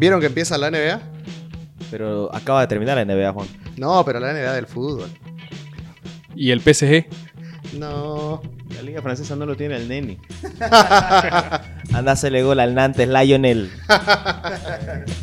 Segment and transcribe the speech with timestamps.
[0.00, 0.98] ¿Vieron que empieza la NBA?
[1.90, 3.46] Pero acaba de terminar la NBA, Juan.
[3.76, 5.10] No, pero la NBA del fútbol.
[6.34, 7.04] ¿Y el PSG?
[7.78, 8.40] No.
[8.74, 10.18] La liga francesa no lo tiene el Neni.
[11.92, 13.70] Anda, se le gol al Nantes, Lionel.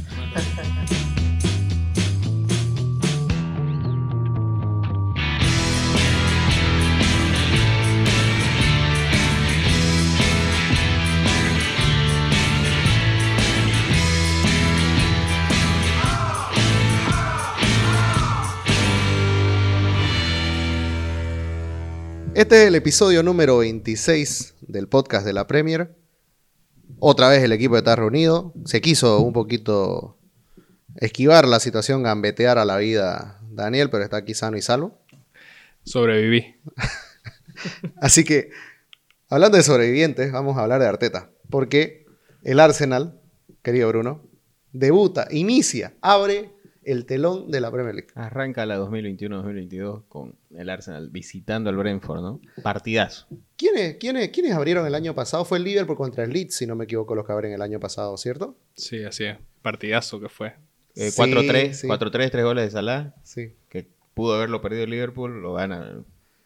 [22.38, 25.98] Este es el episodio número 26 del podcast de la Premier.
[27.00, 28.54] Otra vez el equipo está reunido.
[28.64, 30.20] Se quiso un poquito
[30.98, 35.02] esquivar la situación, gambetear a la vida Daniel, pero está aquí sano y salvo.
[35.84, 36.58] Sobreviví.
[38.00, 38.52] Así que,
[39.30, 41.32] hablando de sobrevivientes, vamos a hablar de Arteta.
[41.50, 42.06] Porque
[42.44, 43.20] el Arsenal,
[43.64, 44.22] querido Bruno,
[44.74, 46.52] debuta, inicia, abre
[46.88, 48.10] el telón de la Premier League.
[48.16, 52.42] Arranca la 2021-2022 con el Arsenal visitando al Brentford, ¿no?
[52.64, 53.28] Partidazo.
[53.56, 55.46] ¿Quiénes, quiénes, ¿Quiénes abrieron el año pasado?
[55.46, 57.80] Fue el Liverpool contra el Leeds, si no me equivoco, los que abren el año
[57.80, 58.58] pasado, ¿cierto?
[58.76, 59.38] Sí, así es.
[59.62, 60.54] Partidazo que fue.
[60.96, 61.88] Eh, Sí, 4-3, sí.
[61.88, 63.54] 4-3, 3 goles de Salah, Sí.
[63.70, 66.02] que pudo haberlo perdido el Liverpool, lo gana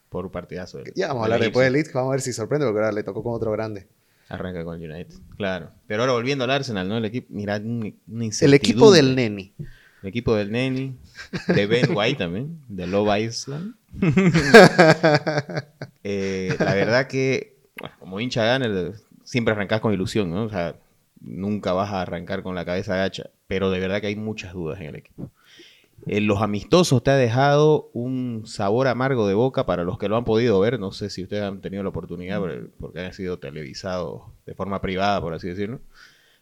[0.09, 0.79] por un partidazo.
[0.79, 1.93] del- Ya vamos a del hablar después del Leeds.
[1.93, 3.87] Vamos a ver si sorprende, porque ahora le tocó con otro grande.
[4.27, 5.69] Arranca con el United, claro.
[5.87, 6.97] Pero ahora volviendo al Arsenal, ¿no?
[6.97, 9.53] El equipo, mira, un- una El equipo del Neni.
[10.01, 10.95] El equipo del Neni,
[11.47, 13.75] de Ben White también, de Love Island.
[16.03, 18.91] Eh, la verdad que, bueno, como hincha gana,
[19.23, 20.45] siempre arrancás con ilusión, ¿no?
[20.45, 20.75] O sea,
[21.19, 24.79] nunca vas a arrancar con la cabeza gacha, pero de verdad que hay muchas dudas
[24.81, 25.29] en el equipo.
[26.07, 30.17] En los amistosos te ha dejado un sabor amargo de boca para los que lo
[30.17, 30.79] han podido ver.
[30.79, 34.81] No sé si ustedes han tenido la oportunidad por- porque han sido televisados de forma
[34.81, 35.79] privada, por así decirlo.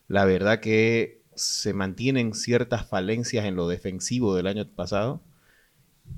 [0.08, 5.22] La verdad que se mantienen ciertas falencias en lo defensivo del año pasado.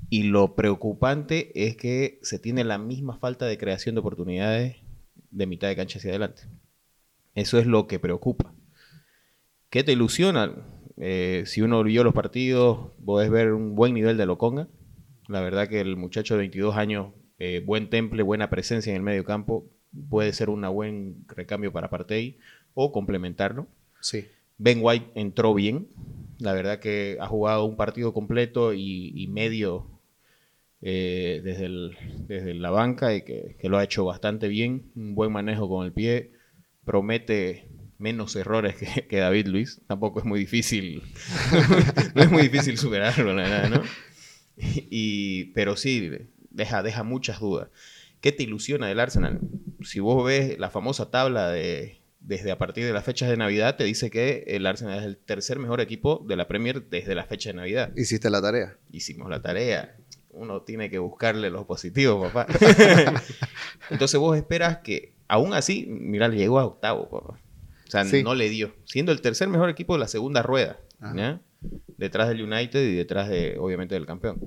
[0.09, 4.77] Y lo preocupante es que se tiene la misma falta de creación de oportunidades
[5.31, 6.43] de mitad de cancha hacia adelante.
[7.35, 8.53] Eso es lo que preocupa.
[9.69, 10.53] ¿Qué te ilusiona?
[10.97, 14.67] Eh, si uno vio los partidos, podés ver un buen nivel de Loconga.
[15.27, 19.03] La verdad que el muchacho de 22 años, eh, buen temple, buena presencia en el
[19.03, 19.65] medio campo,
[20.09, 22.37] puede ser un buen recambio para Partey
[22.73, 23.67] o complementarlo.
[24.01, 24.27] Sí.
[24.61, 25.88] Ben White entró bien.
[26.38, 29.88] La verdad que ha jugado un partido completo y, medio
[30.81, 34.91] eh, desde, la banca y que, lo ha hecho bastante bien.
[34.95, 36.33] Un buen manejo con el pie.
[36.85, 39.81] Promete menos errores que, que David Luis.
[39.88, 41.01] Tampoco es muy difícil.
[42.16, 43.81] no es muy difícil superarlo, la verdad, ¿no?
[44.57, 46.11] Y, pero sí,
[46.51, 47.69] deja, deja muchas dudas.
[48.19, 49.39] ¿Qué te ilusiona del Arsenal?
[49.81, 53.75] Si vos ves la famosa tabla de desde a partir de las fechas de Navidad,
[53.77, 57.25] te dice que el Arsenal es el tercer mejor equipo de la Premier desde la
[57.25, 57.91] fecha de Navidad.
[57.97, 58.77] Hiciste la tarea.
[58.91, 59.95] Hicimos la tarea.
[60.29, 62.47] Uno tiene que buscarle los positivos, papá.
[63.89, 67.39] Entonces vos esperas que, aún así, mira, llegó a octavo, papá.
[67.87, 68.23] O sea, Sí.
[68.23, 68.73] no le dio.
[68.85, 70.79] Siendo el tercer mejor equipo de la segunda rueda.
[71.01, 71.15] Ajá.
[71.15, 71.41] ¿ya?
[71.97, 74.39] Detrás del United y detrás de, obviamente, del campeón.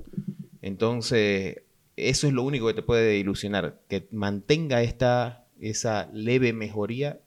[0.61, 1.61] Entonces,
[1.95, 3.79] eso es lo único que te puede ilusionar.
[3.87, 7.19] Que mantenga esta, esa leve mejoría.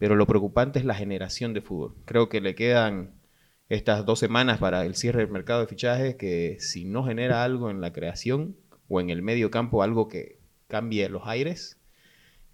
[0.00, 1.94] Pero lo preocupante es la generación de fútbol.
[2.06, 3.12] Creo que le quedan
[3.68, 7.70] estas dos semanas para el cierre del mercado de fichajes que si no genera algo
[7.70, 8.56] en la creación
[8.88, 11.76] o en el medio campo, algo que cambie los aires,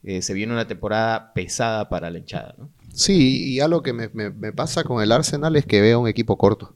[0.02, 2.54] eh, se viene una temporada pesada para la hinchada.
[2.58, 2.68] ¿no?
[2.92, 6.08] Sí, y algo que me, me- me pasa con el Arsenal es que veo un
[6.08, 6.74] equipo corto.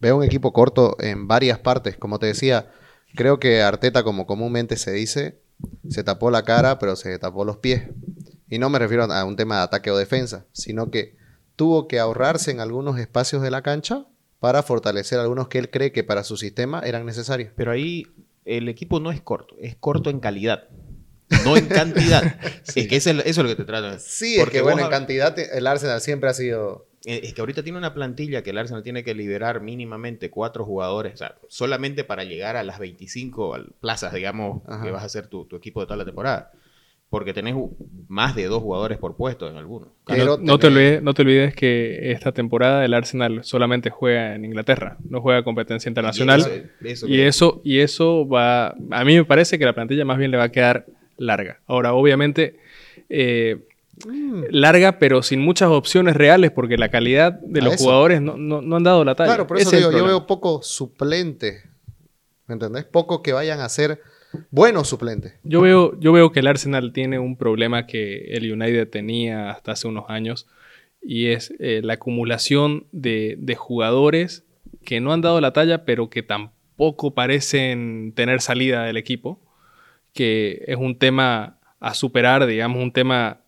[0.00, 1.96] Veo un equipo corto en varias partes.
[1.96, 2.70] Como te decía,
[3.14, 5.40] creo que Arteta, como comúnmente se dice,
[5.88, 7.82] se tapó la cara, pero se tapó los pies.
[8.50, 11.16] Y no me refiero a un tema de ataque o defensa, sino que
[11.56, 14.06] tuvo que ahorrarse en algunos espacios de la cancha
[14.40, 17.52] para fortalecer algunos que él cree que para su sistema eran necesarios.
[17.56, 18.06] Pero ahí
[18.44, 20.64] el equipo no es corto, es corto en calidad,
[21.44, 22.22] no en cantidad.
[22.74, 23.98] Es que eso es, lo- eso es lo que te trata.
[23.98, 26.86] Sí, es Porque que bueno, en cantidad el Arsenal siempre ha sido...
[27.06, 30.64] Eh, Es que ahorita tiene una plantilla que el Arsenal tiene que liberar mínimamente cuatro
[30.64, 34.82] jugadores, o sea, solamente para llegar a las 25 al- plazas, digamos, Ajá.
[34.84, 36.52] que vas a ser tu, tu equipo de toda la temporada.
[37.10, 37.56] Porque tenés
[38.06, 39.88] más de dos jugadores por puesto en algunos.
[40.06, 44.36] Pero no, no te olvides, no te olvides que esta temporada el Arsenal solamente juega
[44.36, 46.40] en Inglaterra, no juega competencia internacional.
[46.40, 48.68] Y eso- eso Y eso, y eso va.
[48.92, 50.86] A mí me parece que la plantilla más bien le va a quedar
[51.16, 51.58] larga.
[51.66, 52.60] Ahora, obviamente,
[53.08, 53.58] eh,
[54.06, 54.44] Mm.
[54.50, 57.84] larga, pero sin muchas opciones reales, porque la calidad de A los eso.
[57.84, 59.30] jugadores no, no- no han dado la talla.
[59.30, 61.64] Claro, por eso digo, yo veo pocos suplentes.
[62.46, 62.84] ¿Me entendés?
[62.84, 64.00] Pocos que vayan a ser
[64.50, 65.34] buenos suplentes.
[65.42, 69.72] Yo veo, yo veo que el Arsenal tiene un problema que el United tenía hasta
[69.72, 70.46] hace unos años
[71.02, 74.44] y es eh, la acumulación de, de jugadores
[74.84, 79.40] que no han dado la talla, pero que tampoco parecen tener salida del equipo,
[80.12, 83.40] que es un tema a superar, digamos, un tema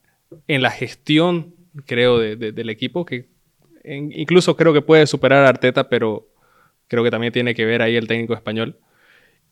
[0.49, 1.55] en la gestión,
[1.87, 3.29] creo, de- de- del equipo, que
[3.84, 6.29] incluso creo que puede superar a Arteta, pero
[6.88, 8.76] creo que también tiene que ver ahí el técnico español.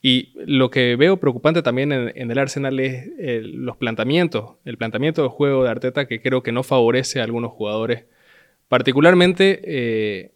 [0.02, 4.79] Y lo que veo preocupante también en, en el Arsenal es eh, los planteamientos, el
[4.79, 8.05] planteamiento del juego de Arteta que creo que no favorece a algunos jugadores.
[8.69, 10.31] Particularmente, eh,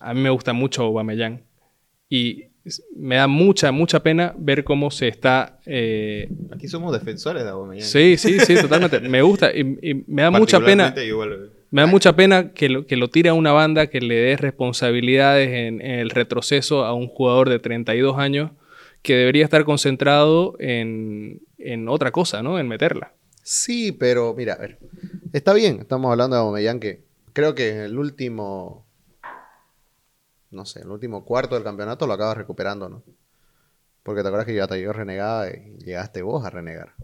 [0.00, 1.42] a mí me gusta mucho Aubameyang
[2.10, 2.44] y
[2.96, 5.58] me da mucha, mucha pena ver cómo se está...
[5.64, 7.86] eh, Aquí somos defensores de Aubameyang.
[7.86, 9.00] sí, sí, sí, totalmente.
[9.00, 10.94] Me gusta y, y me da mucha pena...
[10.96, 14.16] Igual- Me da mucha pena que lo, que lo tire a una banda, que le
[14.16, 18.50] dé responsabilidades en, en el retroceso a un jugador de 32 años
[19.02, 22.58] que debería estar concentrado en, en otra cosa, ¿no?
[22.58, 23.12] En meterla.
[23.42, 24.78] Sí, pero mira, a ver.
[25.32, 27.02] Está bien, estamos hablando de Aubameyang que
[27.32, 28.86] creo que en el último
[30.52, 33.02] no sé, el último cuarto del campeonato lo acabas recuperando, ¿no?
[34.02, 36.94] Porque te acuerdas que yo hasta yo renegaba y llegaste vos a renegar.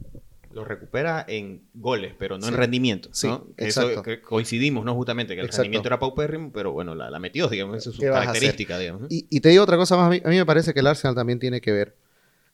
[0.59, 3.11] Lo recupera en goles, pero no en rendimiento.
[3.13, 3.47] Sí, ¿no?
[3.57, 4.93] Eso que coincidimos, ¿no?
[4.97, 5.63] Justamente, que el Exacto.
[5.63, 8.27] rendimiento era paupérrimo, pero bueno, la, la metió, digamos, esa es su ¿Qué vas a
[8.27, 9.07] característica, digamos.
[9.09, 10.89] Y, y te digo otra cosa más, a mí, a mí me parece que el
[10.89, 11.97] Arsenal también tiene que ver,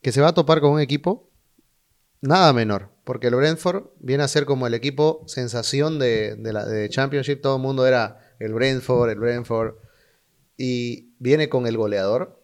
[0.02, 1.30] que se va a topar con un equipo
[2.20, 6.66] nada menor, porque el Brentford viene a ser como el equipo sensación de, de la
[6.66, 9.76] de Championship, todo el mundo era el Brentford, el Brentford,
[10.58, 12.38] y viene con el goleador.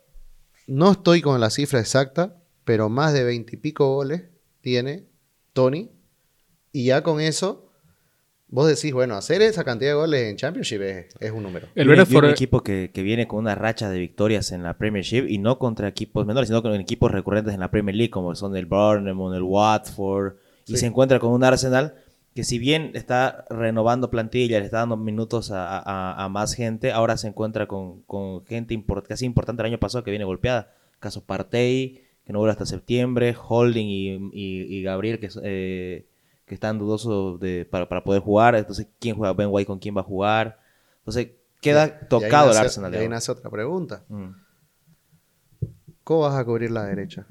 [0.66, 4.22] No estoy con la cifra exacta, pero más de veintipico goles
[4.62, 5.09] tiene
[5.60, 5.90] Tony,
[6.72, 7.66] y ya con eso...
[8.52, 11.68] Vos decís, bueno, hacer esa cantidad de goles en Championship es, es un número.
[11.76, 14.50] El Y un- y Brentford- un equipo que, que viene con una racha de victorias
[14.50, 17.94] en la Premiership y no contra equipos menores, sino con equipos recurrentes en la Premier
[17.94, 20.32] League, como son el Bournemouth, el Watford,
[20.66, 20.78] y Sí.
[20.78, 21.94] se encuentra con un Arsenal
[22.34, 26.90] que si bien está renovando plantilla, le está dando minutos a, a- a más gente,
[26.90, 30.72] ahora se encuentra con, con gente import- casi importante el año pasado que viene golpeada.
[30.98, 36.06] Caso Partey, que no vuelve hasta septiembre, Holding y, y- y Gabriel, que, eh,
[36.47, 38.55] que están dudosos de, para, para poder jugar.
[38.55, 40.61] Entonces, ¿quién juega Ben White con quién va a jugar?
[40.99, 41.31] Entonces,
[41.61, 42.94] queda Y tocado el Arsenal.
[42.94, 44.05] y ahí nace otra pregunta.
[44.09, 44.29] Mm.
[46.05, 47.27] ¿Cómo vas a cubrir la derecha?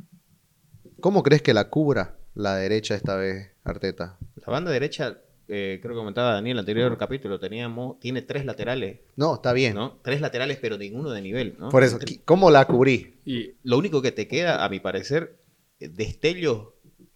[1.00, 4.18] ¿Cómo crees que la cubra la derecha esta vez, Arteta?
[4.36, 5.18] La banda derecha,
[5.50, 9.52] eh, creo que comentaba Daniel en el anterior capítulo, teníamos, tiene tres laterales, No, está
[9.54, 9.74] bien.
[9.76, 9.98] ¿no?
[10.04, 11.70] Tres laterales, pero ninguno de nivel, ¿no?
[11.70, 13.16] Por eso, ¿qui- ¿cómo la cubrí?
[13.26, 15.38] Y Lo único que te queda, a mi parecer,
[15.80, 16.70] eh, destellos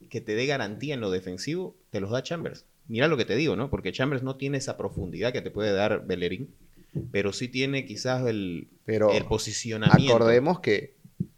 [0.09, 2.65] que te dé garantía en lo defensivo, te los da Chambers.
[2.87, 3.69] Mira lo que te digo, ¿no?
[3.69, 6.53] Porque Chambers no tiene esa profundidad que te puede dar Bellerín,
[7.11, 10.13] pero sí tiene quizás el, Pero el posicionamiento.
[10.15, 10.95] acordemos que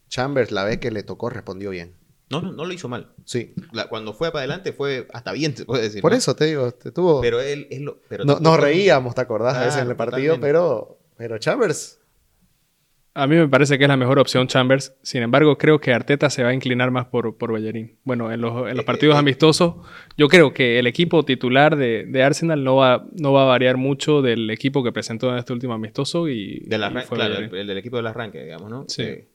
[0.10, 1.94] Chambers la vez que le tocó respondió bien.
[2.30, 3.10] No, no, no lo hizo mal.
[3.24, 3.54] Sí.
[3.72, 6.01] La- cuando fue para adelante fue hasta bien, se puede decir.
[6.01, 6.18] Por ¿no?
[6.18, 7.22] eso te digo, te tuvo...
[7.22, 8.00] Pero él es lo.
[8.10, 9.56] Pero No- nos reíamos, ¿te acordás?
[9.57, 12.00] a veces en el partido, pero, pero Chambers...
[13.13, 14.94] a mí me parece que es la mejor opción Chambers.
[15.04, 17.98] Sin embargo, creo que Arteta se va a inclinar más por, por Bellerín.
[18.04, 19.75] Bueno, en los, en los Eh, partidos eh, amistosos,
[20.18, 23.77] yo creo que el equipo titular de, de Arsenal no va, no va a variar
[23.77, 26.27] mucho del equipo que presentó en este último amistoso.
[26.27, 28.86] Y, Del y arranque, fue claro, el, del equipo del arranque, digamos, ¿no?
[28.89, 29.04] Sí.
[29.04, 29.30] Eh,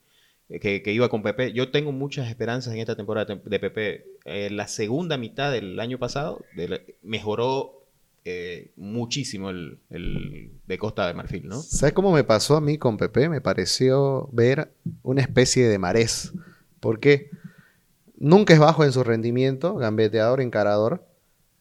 [0.58, 1.52] que, iba con Pepe.
[1.52, 4.06] Yo tengo muchas esperanzas en esta temporada de Pepe.
[4.24, 6.44] Eh, la segunda mitad del año pasado
[7.02, 7.84] mejoró
[8.24, 9.78] eh, muchísimo el,
[10.66, 11.60] de Costa de Marfil, ¿no?
[11.60, 13.28] ¿Sabes cómo me pasó a mí con Pepe?
[13.28, 16.32] Me pareció ver una especie de marés.
[16.80, 17.30] Porque
[18.18, 21.04] nunca es bajo en su rendimiento, gambeteador, encarador,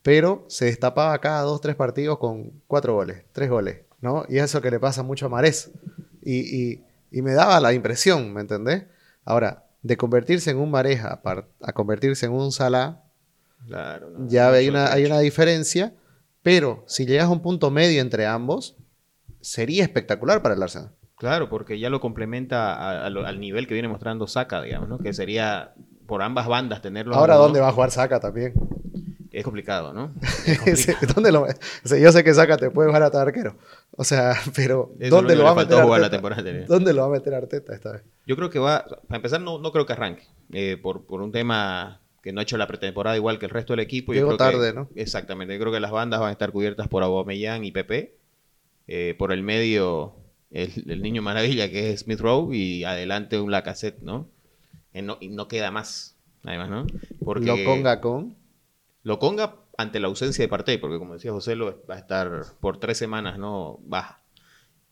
[0.02, 4.26] pero se destapaba cada dos, tres partidos con cuatro goles, tres goles, ¿no?
[4.30, 5.72] Y eso que le pasa mucho a Marés.
[6.24, 6.82] Y-
[7.12, 8.86] y me daba la impresión, ¿me entendés?
[9.26, 11.22] Ahora, de convertirse en un Marés a,
[11.74, 13.04] convertirse en un Salah,
[13.66, 14.10] Claro.
[14.12, 14.28] ¿no?
[14.28, 15.94] ya hay una, hay una diferencia,
[16.44, 18.78] pero si llegas a un punto medio entre ambos,
[19.42, 20.92] sería espectacular para el Arsenal.
[21.18, 24.88] Claro, porque ya lo complementa a- a lo- al nivel que viene mostrando Saka, digamos,
[24.88, 24.98] ¿no?
[25.00, 25.74] Que sería
[26.08, 27.16] por ambas bandas tenerlo.
[27.16, 28.54] Ahora, ¿dónde va a jugar Saka también?
[29.32, 30.12] Es complicado, ¿no?
[31.16, 31.48] ¿Dónde lo, o
[31.84, 33.56] sea, yo sé que Saka te puede jugar a tu arquero.
[33.92, 36.44] O sea, pero Eso ¿dónde lo lo va a meter jugar la temporada.
[36.68, 38.02] ¿Dónde lo va a meter Arteta esta vez?
[38.26, 41.32] Yo creo que va, para empezar, no, no creo que arranque, eh, por, por un
[41.32, 44.14] tema que no ha hecho la pretemporada igual que el resto del equipo.
[44.14, 44.90] Llegó que- tarde, ¿no?
[44.96, 48.16] Exactamente, yo creo que las bandas van a estar cubiertas por Aubameyang y Pepe,
[48.88, 50.16] eh, por el medio
[50.52, 54.28] el, el niño maravilla que es Smith Rowe y adelante un Lacazette, ¿no?
[54.94, 56.88] Eh, no- y no queda más, además, ¿no?
[57.24, 58.36] Porque Lo ponga con...
[59.04, 62.44] lo conga ante la ausencia de Partey, porque como decía José, lo va a estar
[62.60, 63.80] por tres semanas, ¿no?
[63.84, 64.22] Baja.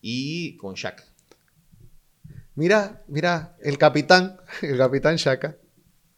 [0.02, 1.04] Y con Shaq.
[2.56, 5.58] Mira, mira, el capitán, el capitán Shaka.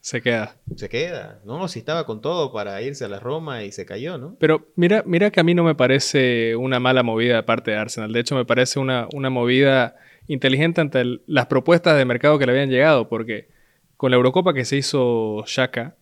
[0.02, 0.56] Se queda.
[0.78, 1.42] Se queda.
[1.44, 4.38] No, si estaba con todo para irse a la Roma y se cayó, ¿no?
[4.40, 7.78] Pero mira, mira que a mí no me parece una mala movida de parte de
[7.78, 8.14] Arsenal.
[8.14, 12.46] De hecho, me parece una, una movida inteligente ante el- las propuestas de mercado que
[12.46, 13.50] le habían llegado, porque
[13.98, 15.98] con la Eurocopa que se hizo Shaka,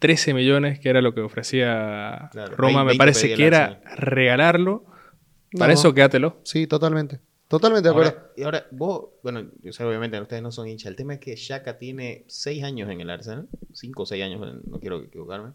[0.00, 4.84] 13 millones, que era lo que ofrecía Claro, Roma, 20 me parece que era regalarlo.
[5.56, 5.78] Para No.
[5.78, 6.40] eso quédatelo.
[6.44, 7.20] Sí, totalmente.
[7.48, 8.10] Totalmente de acuerdo.
[8.10, 10.90] Ahora, y ahora, vos, bueno, yo sé, obviamente ustedes no son hinchas.
[10.90, 14.40] El tema es que Shaka tiene seis años en el Arsenal, cinco o seis años,
[14.66, 15.52] no quiero equivocarme.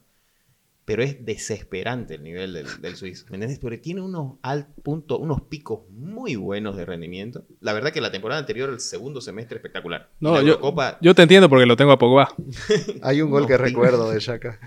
[0.84, 3.26] Pero es desesperante el nivel del, del suizo.
[3.30, 3.60] ¿Me entiendes?
[3.60, 7.44] Porque tiene unos al punto, unos picos muy buenos de rendimiento.
[7.62, 10.10] La verdad que la temporada anterior, el segundo semestre, espectacular.
[10.20, 12.34] No, la yo, Eurocopa, yo te entiendo porque lo tengo a Pogba.
[13.04, 14.60] Hay un gol que recuerdo de Shaka,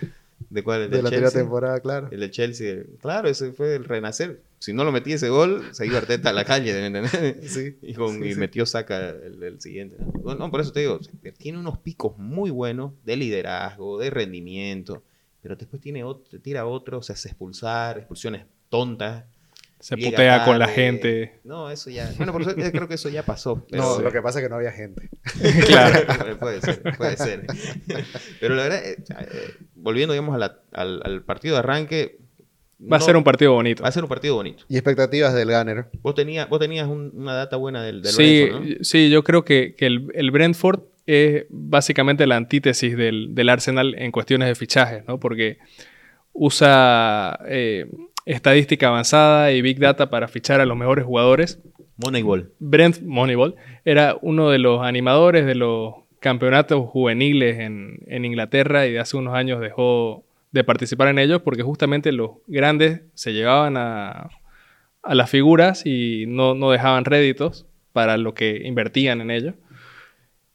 [0.51, 0.83] ¿de cuál?
[0.83, 1.43] El de la anterior Chelsea.
[1.43, 2.09] temporada, claro.
[2.13, 2.77] El de Chelsea.
[3.03, 4.41] Claro, ese fue el renacer.
[4.61, 7.51] Si no lo metí ese gol, se iba Arteta a la calle, ¿me entiendes?
[7.53, 8.39] Sí, Y, con- sí, y sí.
[8.41, 9.97] metió saca el, el siguiente.
[9.99, 10.13] ¿no?
[10.23, 11.01] Bueno, no, por eso te digo,
[11.37, 15.03] tiene unos picos muy buenos de liderazgo, de rendimiento,
[15.45, 19.25] pero después tiene otro, tira otro, se hace expulsar, expulsiones tontas.
[19.79, 21.41] Se putea con la gente.
[21.45, 22.11] No, eso ya.
[22.17, 23.63] Bueno, por eso yo creo que eso ya pasó.
[23.71, 25.11] pero- No, lo que pasa es que no había gente.
[25.67, 26.39] Claro.
[26.39, 27.45] puede ser, puede ser.
[28.41, 32.19] Pero la verdad, eh, eh, volviendo, digamos, a la- al, al partido de arranque.
[32.91, 33.83] Va a ser un partido bonito.
[33.83, 34.65] Va a ser un partido bonito.
[34.71, 35.87] Y expectativas del Gunner.
[36.01, 38.85] Vos, tenías vos tenías un- una data buena del, del Sí, Brentford, ¿no?
[38.85, 43.95] sí, yo creo que, que el, el Brentford es básicamente la antítesis del, del Arsenal
[43.99, 45.19] en cuestiones de fichajes, ¿no?
[45.21, 45.59] Porque
[46.33, 47.87] usa eh,
[48.27, 51.61] estadística avanzada y Big Data para fichar a los mejores jugadores.
[51.97, 52.51] Moneyball.
[52.59, 58.93] Brent Moneyball era uno de los animadores de los campeonatos juveniles en, en Inglaterra y
[58.93, 63.77] de hace unos años dejó de participar en ellos porque justamente los grandes se llevaban
[63.77, 64.31] a,
[65.03, 69.55] a las figuras y no, no dejaban réditos para lo que invertían en ellos.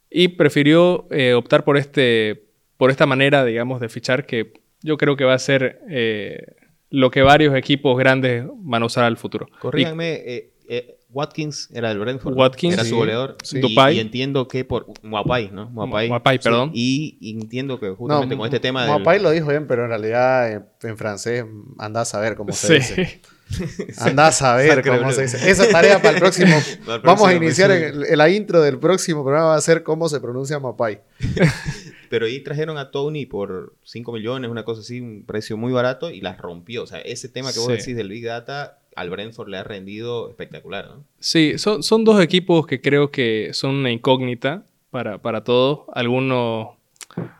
[0.10, 2.46] Y prefirió eh, optar por, este,
[2.78, 6.56] por esta manera, digamos, de fichar que yo creo que va a ser eh,
[6.90, 9.48] lo que varios equipos grandes van a usar al futuro.
[9.56, 12.36] Y- Corríganme, eh, eh, Watkins era del Brentford.
[12.38, 12.74] Watkins.
[12.76, 13.36] era Sí, su goleador.
[13.44, 13.58] sí.
[13.58, 13.98] Y- Dupay.
[13.98, 14.86] Y, entiendo que por.
[15.02, 15.68] Muapai, ¿no?
[15.70, 16.08] Muapai.
[16.08, 16.72] Muapai, Sí, perdón.
[16.74, 19.90] Y, y entiendo que justamente con este tema del- Moapai lo dijo bien, pero en
[19.90, 21.46] realidad en, en francés
[21.80, 22.94] anda a saber cómo se Sí.
[22.96, 23.22] dice.
[23.98, 25.50] Anda a saber cómo se dice.
[25.50, 26.56] Esa tarea para el próximo.
[26.86, 29.84] Para el Vamos a próximo iniciar en la intro del próximo programa va a ser
[29.84, 31.02] cómo se pronuncia Moapai.
[32.10, 36.10] Pero ahí trajeron a Tony por 5 millones, una cosa así, un precio muy barato,
[36.10, 36.84] y las rompió.
[36.84, 37.74] O sea, ese tema que vos Sí.
[37.74, 41.04] decís del Big Data, al Brentford le ha rendido espectacular, ¿no?
[41.20, 45.82] Sí, son, son dos equipos que creo que son una incógnita para, para todos.
[45.94, 46.70] Algunos,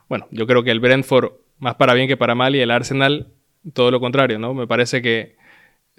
[0.08, 3.28] bueno, yo creo que el Brentford, más para bien que para mal, y el Arsenal,
[3.74, 4.54] todo lo contrario, ¿no?
[4.54, 5.36] Me parece que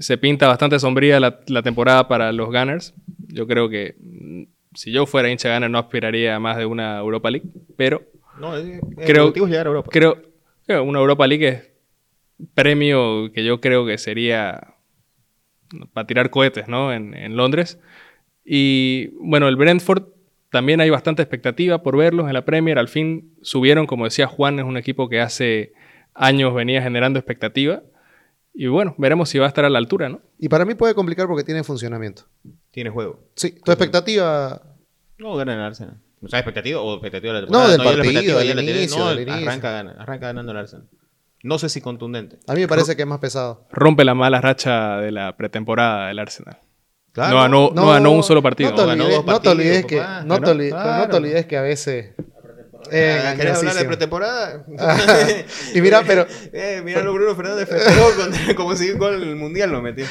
[0.00, 2.94] se pinta bastante sombría la, la temporada para los Gunners.
[3.28, 4.42] Yo creo que mm,
[4.74, 8.02] si yo fuera hincha Gunner no aspiraría a más de una Europa League, pero
[8.40, 9.90] No, es, Creo- llegar a Europa.
[9.92, 10.20] creo
[10.66, 11.70] que una Europa League es
[12.54, 14.74] premio que yo creo que sería
[15.92, 16.92] para tirar cohetes, ¿no?
[16.92, 17.78] En, en Londres.
[18.44, 20.04] Y bueno, el Brentford
[20.50, 22.78] también hay bastante expectativa por verlos en la Premier.
[22.78, 25.72] Al fin subieron, como decía Juan, es un equipo que hace
[26.14, 27.82] años venía generando expectativa.
[28.52, 30.20] Y bueno, veremos si va a estar a la altura, ¿no?
[30.38, 32.24] Y para mí puede complicar porque tiene funcionamiento.
[32.70, 33.20] Tiene juego.
[33.36, 34.60] Sí, tu expectativa.
[35.18, 35.98] No, gana el Arsenal.
[36.22, 37.70] O sea, expectativa o expectativa de la No, temporada.
[37.70, 39.48] del yo la partido, del inicio, No, del inicio.
[39.48, 40.86] arranca, gana- arranca ganando el Arsenal.
[41.42, 42.38] No sé si contundente.
[42.48, 43.66] A mí me parece que es más pesado.
[43.70, 46.58] Rompe la mala racha de la pretemporada del Arsenal.
[47.12, 47.34] Claro.
[47.34, 48.70] No ganó, no, ganó un solo partido.
[48.70, 52.14] No te olvides, no te que, no no olvides que a veces.
[52.90, 54.64] Eh, ¿Querés hablar de pretemporada?
[55.74, 59.36] Y mira, pero eh, mira lo Bruno Fernández festejó contra- como si gol en el
[59.36, 60.06] mundial lo metió.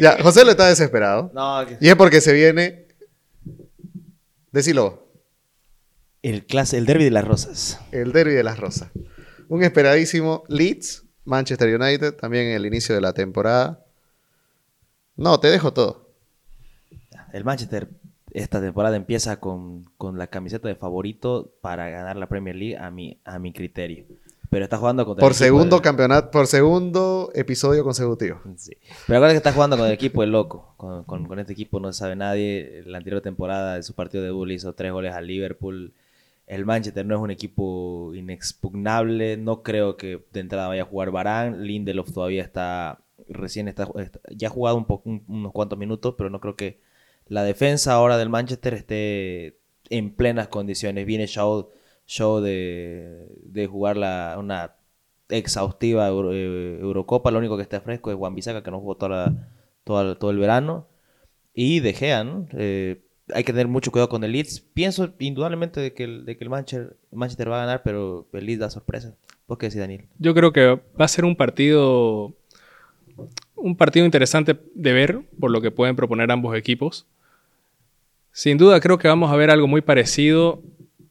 [0.00, 1.30] ya, José lo está desesperado.
[1.34, 2.86] No, que- Y es porque se viene.
[4.52, 5.06] Decilo,
[6.22, 7.78] el, clase, el derby de las rosas.
[7.92, 8.90] el derby de las rosas.
[9.48, 13.84] Un esperadísimo Leeds, Manchester United, también en el inicio de la temporada.
[15.16, 16.08] No, te dejo todo.
[17.32, 17.88] El Manchester
[18.32, 22.90] esta temporada empieza con, con la camiseta de favorito para ganar la Premier League a
[22.90, 24.04] mi, a mi criterio.
[24.50, 28.40] Pero está jugando contra Por el segundo del- campeonato, por segundo episodio consecutivo.
[28.56, 28.72] Sí.
[29.06, 30.74] Pero acuérdate que está jugando con el equipo del loco.
[30.76, 32.82] Con, con- con este equipo no sabe nadie.
[32.86, 35.92] La anterior temporada de su partido de le hizo tres goles al Liverpool.
[36.48, 39.36] El Manchester no es un equipo inexpugnable.
[39.36, 41.62] No creo que de entrada vaya a jugar Barán.
[41.64, 42.98] Lindelof todavía está.
[43.28, 43.88] Recién está.
[43.98, 46.80] está- ya ha jugado un po- un- unos cuantos minutos, pero no creo que
[47.30, 51.06] la defensa ahora del Manchester esté en plenas condiciones.
[51.06, 51.70] Viene Shaw,
[52.06, 54.74] Shaw de, de jugar la, una
[55.28, 57.30] exhaustiva eh, Eurocopa.
[57.30, 59.48] Lo único que está fresco es Juan Bisaca, que no jugó toda
[59.84, 60.88] todo el verano.
[61.54, 62.26] Y De Gea.
[62.52, 63.00] Eh,
[63.32, 64.58] hay que tener mucho cuidado con el Leeds.
[64.60, 68.44] Pienso indudablemente de que el, de que el Manchester, Manchester va a ganar, pero el
[68.44, 69.14] Leeds da sorpresa.
[69.46, 70.08] ¿Vos qué decís, Daniel?
[70.18, 72.34] Yo creo que va a ser un partido
[73.54, 77.06] un partido interesante de ver por lo que pueden proponer ambos equipos.
[78.32, 80.62] Sin duda creo que vamos a ver algo muy parecido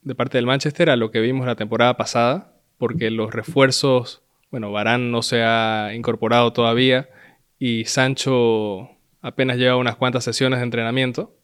[0.02, 4.72] de parte del Manchester a lo que vimos la temporada pasada, porque los refuerzos, bueno,
[4.72, 7.10] Barán no se ha incorporado todavía
[7.60, 8.90] y Sancho
[9.22, 11.36] apenas lleva unas cuantas sesiones de entrenamiento.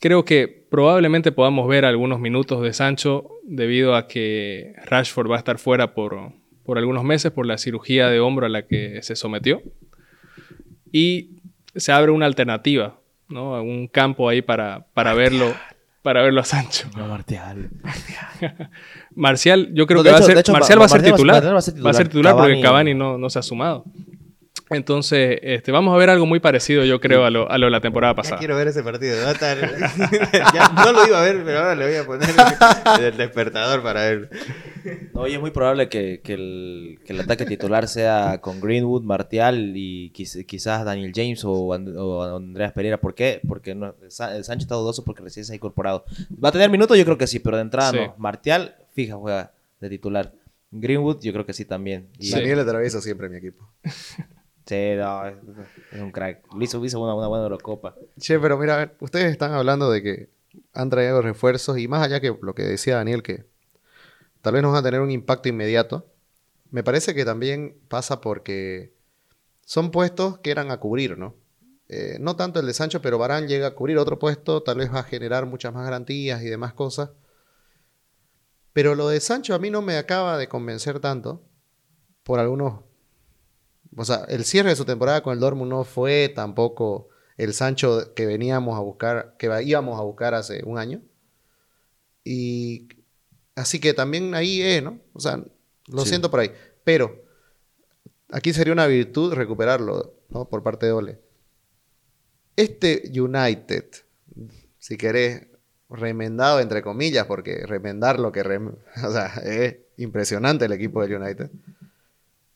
[0.00, 5.38] Creo que probablemente podamos ver algunos minutos de Sancho debido a que Rashford va a
[5.38, 6.32] estar fuera por,
[6.62, 9.62] por algunos meses por la cirugía de hombro a la que se sometió.
[10.92, 11.40] Y
[11.74, 12.97] se abre una alternativa,
[13.28, 13.62] ¿no?
[13.62, 15.52] Un campo ahí para, para verlo
[16.02, 16.88] para verlo a Sancho.
[16.96, 17.68] No, Martial.
[19.14, 21.08] Marcial, yo creo No, que de va, hecho- a ser, hecho, Marcial va ser va
[21.08, 21.34] a- titular.
[21.36, 22.32] Martial va a ser Va a ser titular.
[22.32, 23.84] titular porque Cavani- Cavani no, no se ha sumado.
[24.70, 27.70] Entonces, este, vamos a ver algo muy parecido, yo creo, a lo, a lo de
[27.70, 28.38] la temporada Ya pasada.
[28.38, 29.16] quiero ver ese partido.
[29.24, 29.32] ¿no?
[30.54, 32.28] Ya lo iba a ver, pero ahora le voy a poner
[33.00, 34.30] el despertador para ver.
[35.14, 39.02] No, y es muy probable que, que el, que el ataque titular sea con Greenwood,
[39.02, 42.98] Martial y quiz- quizás Daniel James o, And- o Andreas Pereira.
[43.00, 43.40] ¿Por qué?
[43.46, 46.04] Porque no, Sánchez está dudoso porque recién se ha incorporado.
[46.42, 46.96] ¿Va a tener minutos?
[46.98, 47.96] Yo creo que sí, pero de entrada Sí.
[47.98, 48.14] no.
[48.18, 50.32] Martial, fija, juega de titular.
[50.70, 52.08] Greenwood, yo creo que sí también.
[52.18, 52.30] Y-.
[52.30, 53.66] Daniel atraviesa siempre mi equipo.
[54.70, 55.36] No, es,
[56.00, 56.44] un crack.
[56.52, 57.94] Lo hizo, una, una buena Eurocopa.
[58.18, 60.30] Che, pero mira, ustedes están hablando de que
[60.74, 63.46] han traído refuerzos y más allá que lo que decía Daniel, que
[64.42, 66.06] tal vez no van a tener un impacto inmediato,
[66.70, 68.92] me parece que también pasa porque
[69.64, 71.34] son puestos que eran a cubrir, ¿no?
[71.88, 74.92] Eh, no tanto el de Sancho, pero Barán llega a cubrir otro puesto, tal vez
[74.92, 77.10] va a generar muchas más garantías y demás cosas.
[78.74, 81.42] Pero lo de Sancho a mí no me acaba de convencer tanto
[82.22, 82.87] por algunos...
[83.96, 88.14] O sea, el cierre de su temporada con el Dortmund no fue tampoco el Sancho
[88.14, 91.00] que veníamos a buscar, que íbamos a buscar hace un año.
[92.24, 92.88] Y
[93.54, 94.98] así que también ahí es, ¿no?
[95.12, 95.42] O sea,
[95.86, 96.10] lo Sí.
[96.10, 96.52] siento por ahí.
[96.84, 97.24] Pero
[98.30, 100.48] aquí sería una virtud recuperarlo, ¿no?
[100.48, 101.18] Por parte de Ole.
[102.56, 103.86] Este United,
[104.78, 105.46] si querés,
[105.88, 108.42] remendado entre comillas, porque remendar lo que...
[108.44, 111.50] rem- o sea, es impresionante el equipo del United.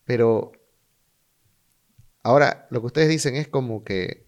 [0.04, 0.52] Pero
[2.22, 4.24] ahora lo que ustedes dicen es como que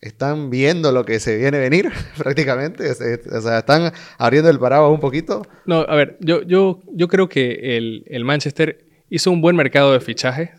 [0.00, 2.90] están viendo lo que se viene a venir, prácticamente.
[2.90, 2.94] O
[3.40, 5.42] sea, están abriendo el paraguas un poquito.
[5.64, 9.92] No, a ver, yo, yo, yo creo que el, el Manchester hizo un buen mercado
[9.92, 10.50] de fichajes.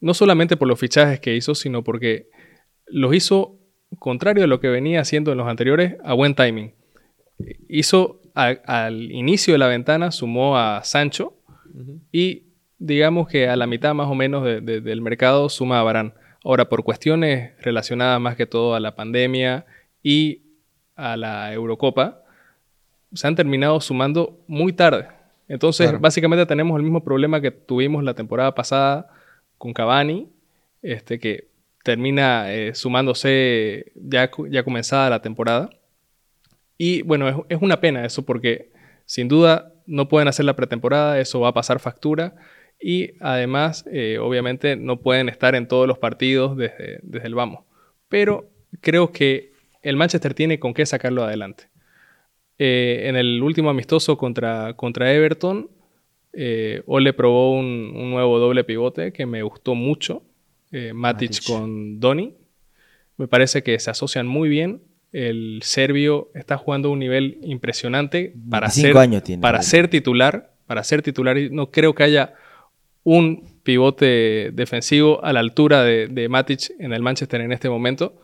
[0.00, 2.28] No solamente por los fichajes que hizo, sino porque
[2.86, 3.58] los hizo,
[3.98, 6.72] contrario a lo que venía haciendo en los anteriores, a buen timing.
[7.68, 11.34] Hizo a- al inicio de la ventana, sumó a Sancho
[12.12, 12.49] y
[12.80, 16.14] digamos que a la mitad más o menos de- de- del mercado suma a Barán.
[16.42, 19.66] Ahora, por cuestiones relacionadas más que todo a la pandemia
[20.02, 20.42] y
[20.96, 22.22] a la Eurocopa,
[23.12, 25.06] se han terminado sumando muy tarde.
[25.46, 26.00] Entonces, Claro.
[26.00, 29.08] básicamente tenemos el mismo problema que tuvimos la temporada pasada
[29.58, 30.28] con Cavani,
[30.80, 31.48] este, que
[31.84, 35.68] termina eh, sumándose ya, ya comenzada la temporada.
[36.78, 38.70] Y bueno, es, es una pena eso porque
[39.04, 42.34] sin duda no pueden hacer la pretemporada, eso va a pasar factura.
[42.80, 47.64] Y además, eh, obviamente, no pueden estar en todos los partidos desde, desde el vamos.
[48.08, 48.48] Pero
[48.80, 51.64] creo que el Manchester tiene con qué sacarlo adelante.
[52.58, 55.70] Eh, en el último amistoso contra, contra Everton,
[56.32, 60.22] eh, Ole probó un, un nuevo doble pivote que me gustó mucho.
[60.70, 61.46] eh, Matic, Matic.
[61.46, 62.34] con Doni.
[63.16, 64.82] Me parece que se asocian muy bien.
[65.12, 69.88] El serbio está jugando a un nivel impresionante para 25 ser, años tiene, para ser
[69.88, 70.52] titular.
[70.66, 72.34] Para ser titular, no creo que haya
[73.02, 78.20] un pivote defensivo a la altura de, de Matic en el Manchester en este momento.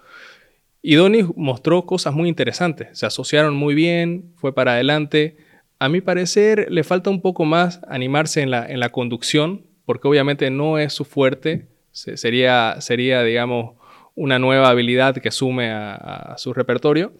[0.82, 2.96] Y Donny mostró cosas muy interesantes.
[2.98, 5.36] Se asociaron muy bien, fue para adelante.
[5.78, 10.08] A mi parecer, le falta un poco más animarse en la, en la conducción, porque
[10.08, 11.66] obviamente no es su fuerte.
[11.90, 13.76] Se- sería, sería, digamos,
[14.14, 17.12] una nueva habilidad que sume a, a su repertorio.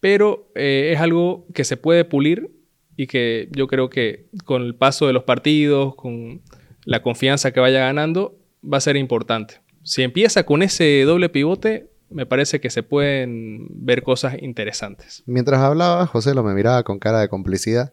[0.00, 2.50] Pero eh, es algo que se puede pulir
[2.96, 6.40] y que yo creo que con el paso de los partidos, con
[6.86, 9.60] la confianza que vaya ganando, va a ser importante.
[9.82, 15.22] Si empieza con ese doble pivote, me parece que se pueden ver cosas interesantes.
[15.26, 17.92] Mientras hablaba, José lo me miraba con cara de complicidad,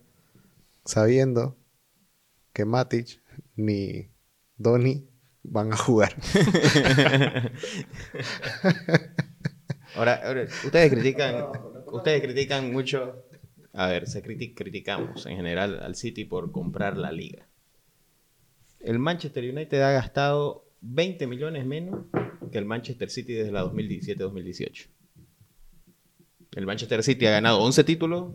[0.85, 1.57] sabiendo
[2.53, 3.21] que Matic
[3.55, 4.09] ni
[4.57, 5.09] Donny
[5.43, 6.15] van a jugar.
[9.95, 11.35] Ahora, ahora, ustedes critican,
[11.91, 13.25] ustedes critican mucho.
[13.73, 17.47] A ver, se criti- criticamos en general al City por comprar la liga.
[18.83, 22.05] El Manchester United ha gastado 20 millones menos
[22.51, 24.87] que el Manchester City desde la 2017-2018.
[26.55, 28.33] El Manchester City ha ganado 11 títulos.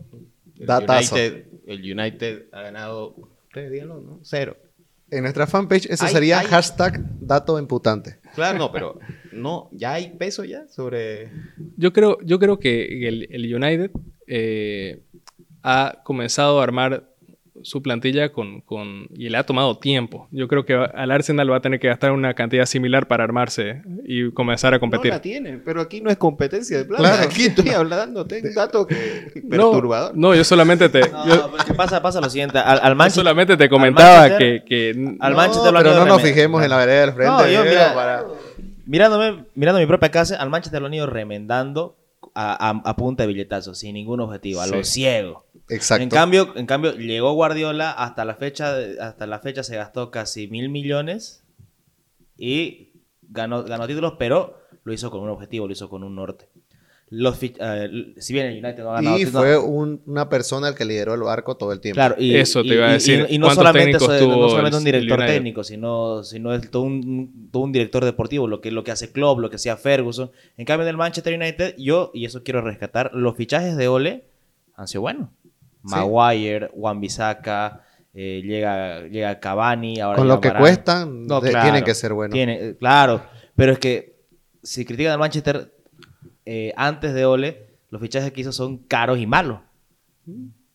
[0.59, 1.15] El Datazo.
[1.15, 3.15] United, el United ha ganado,
[3.47, 4.19] ustedes díganlo, ¿no?
[4.23, 4.57] Cero.
[5.11, 8.19] En nuestra fanpage, ese Hay- sería hay- hashtag dato imputante.
[8.35, 8.99] Claro, no, pero
[9.31, 11.31] no, ya hay peso ya sobre...
[11.77, 13.91] Yo creo, yo creo que el, el United
[14.27, 15.01] eh,
[15.63, 17.08] ha comenzado a armar
[17.63, 20.27] su plantilla con, con- y le ha tomado tiempo.
[20.31, 23.81] Yo creo que al Arsenal va a tener que gastar una cantidad similar para armarse
[24.05, 25.11] y comenzar a competir.
[25.11, 27.03] No la tienen, pero aquí no es competencia de plata.
[27.03, 27.23] Claro.
[27.23, 28.95] Aquí estoy hablando de un dato que
[29.43, 30.15] No, perturbador.
[30.17, 32.57] No, yo solamente te, No, yo- pasa, pasa lo siguiente.
[32.57, 35.95] Al, al yo Manchester, solamente te comentaba que, que al No, Manchester lo han pero
[35.99, 37.31] no nos fijemos en la vereda del frente.
[37.31, 38.25] No, yo, mira, para-
[38.85, 41.95] mirándome, mirando mi propia casa, al Manchester lo han ido remendando
[42.35, 44.91] a, a- a punta de billetazos, sin ningún objetivo, a lo Sí.
[44.93, 45.45] ciego.
[45.69, 46.03] Exacto.
[46.03, 50.47] En cambio, en cambio, llegó Guardiola, hasta la fecha, hasta la fecha se gastó casi
[50.47, 51.43] mil millones
[52.37, 52.89] y
[53.21, 56.47] ganó, ganó títulos, pero lo hizo con un objetivo, lo hizo con un norte.
[57.11, 60.67] Los, eh, si bien el United no ha ganado y títulos- fue un- una persona
[60.69, 61.95] el que lideró el barco todo el tiempo.
[61.95, 63.25] Claro, y, Eso te y- iba a y- decir.
[63.29, 66.53] Y, y no ¿Cuántos solamente, eso no solamente un el- el director técnico, sino, sino
[66.53, 69.55] es todo un, todo un director deportivo, lo que, lo que hace Klopp, lo que
[69.55, 70.29] hacía Ferguson.
[70.57, 74.25] En cambio, en el Manchester United, yo, y eso quiero rescatar, los fichajes de Ole
[74.75, 75.29] han sido buenos.
[75.83, 80.63] Maguire, Wan-Bissaka, eh, llega, llega Cavani, ahora Con llega lo que Varane.
[80.63, 81.65] cuestan, No, de- claro.
[81.65, 82.33] tienen que ser buenos.
[82.33, 83.21] Tiene, eh, claro,
[83.55, 84.19] pero es que
[84.63, 85.73] si critican al Manchester
[86.45, 89.59] eh, antes de Ole, los fichajes que hizo son caros y malos.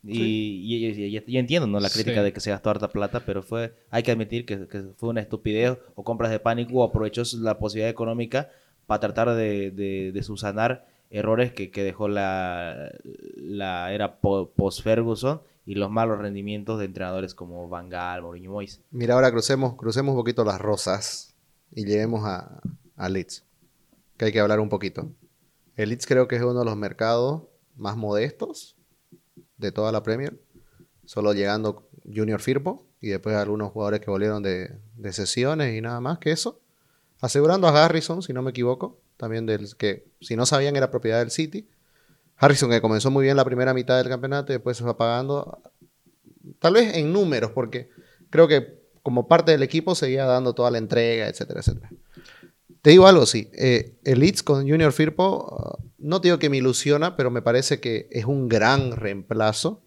[0.06, 1.80] Y, y- y- y- y entiendo ¿no?
[1.80, 2.24] la crítica Sí.
[2.24, 5.20] de que se gastó harta plata, pero fue hay que admitir que, que fue una
[5.22, 8.50] estupidez o compras de pánico o aprovechó la posibilidad económica
[8.86, 12.90] para tratar de, de, de subsanar errores que, que dejó la,
[13.36, 18.80] la era po- post-Ferguson y los malos rendimientos de entrenadores como Van Gaal, Mourinho Moyes.
[18.90, 21.34] Mira, ahora crucemos, crucemos un poquito las rosas
[21.70, 22.60] y lleguemos a,
[22.96, 23.44] a Leeds,
[24.16, 25.10] que hay que hablar un poquito.
[25.76, 27.42] El Leeds creo que es uno de los mercados
[27.76, 28.76] más modestos
[29.56, 30.38] de toda la Premier,
[31.04, 36.00] solo llegando Junior Firpo y después algunos jugadores que volvieron de, de sesiones y nada
[36.00, 36.60] más que eso.
[37.20, 41.18] Asegurando a Harrison, si no me equivoco, también del que si no sabían era propiedad
[41.18, 41.68] del City.
[42.36, 45.62] Harrison que comenzó muy bien la primera mitad del campeonato y después se fue apagando.
[46.58, 47.90] Tal vez en números, porque
[48.30, 51.90] creo que como parte del equipo seguía dando toda la entrega, etcétera, etcétera.
[52.82, 53.50] Te digo algo, sí.
[53.54, 57.40] eh, el Leeds con Junior Firpo, ah, no te digo que me ilusiona, pero me
[57.40, 59.82] parece que es un gran reemplazo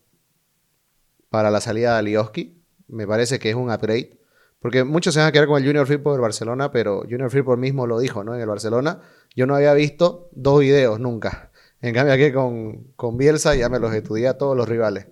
[1.30, 2.60] para la salida de Alioski.
[2.88, 4.17] Me parece que es un upgrade.
[4.60, 7.56] Porque muchos se van a quedar con el Junior Firpo del Barcelona, pero Junior Firpo
[7.58, 8.34] mismo lo dijo, ¿no?
[8.36, 9.02] En el Barcelona,
[9.36, 11.52] yo no había visto dos videos nunca.
[11.82, 15.08] En cambio, aquí con, con Bielsa ya me los estudié a todos los rivales.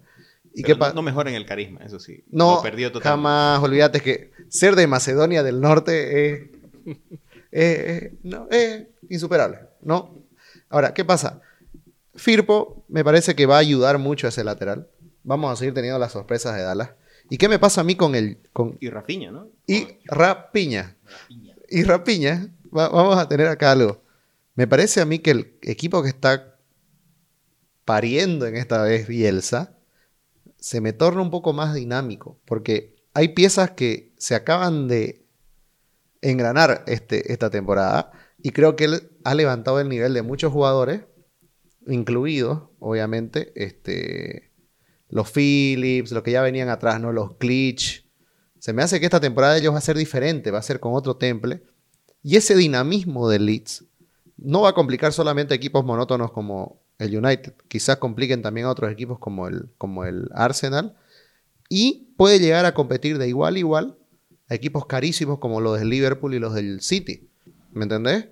[0.53, 2.23] ¿Y Pero qué no, no mejora en el carisma, eso sí.
[2.31, 2.61] no, Lo
[3.01, 6.41] jamás, olvídate que ser de Macedonia del Norte es,
[7.51, 10.15] es- es- no, es insuperable, ¿no?
[10.69, 11.41] Ahora, ¿qué pasa?
[12.15, 14.87] Firpo me parece que va a ayudar mucho a ese lateral.
[15.23, 16.91] Vamos a seguir teniendo las sorpresas de Dallas.
[17.29, 19.49] ¿Y qué me pasa a mí con el con Y Rafinha, ¿no?
[19.67, 20.95] y Rapiña?
[21.69, 24.01] Y Rapiña, va- vamos a tener acá algo.
[24.55, 26.57] Me parece a mí que el equipo que está
[27.83, 29.77] pariendo en esta vez Bielsa
[30.57, 35.25] se me torna un poco más dinámico, porque hay piezas que se acaban de
[36.21, 38.11] engranar este, esta temporada
[38.41, 41.01] y creo que él ha levantado el nivel de muchos jugadores,
[41.87, 44.51] incluidos, obviamente, este,
[45.09, 47.11] los Phillips, los que ya venían atrás, ¿no?
[47.11, 48.05] Los Glitch.
[48.59, 50.79] Se me hace que esta temporada de ellos va a ser diferente, va a ser
[50.79, 51.63] con otro temple.
[52.23, 53.85] Y ese dinamismo del Leeds
[54.37, 58.91] no va a complicar solamente equipos monótonos como el United, quizás compliquen también a otros
[58.91, 60.95] equipos como el, como el Arsenal.
[61.69, 63.97] Y puede llegar a competir de igual a igual
[64.47, 67.29] a equipos carísimos como los del Liverpool y los del City.
[67.71, 68.27] ¿Me entendés?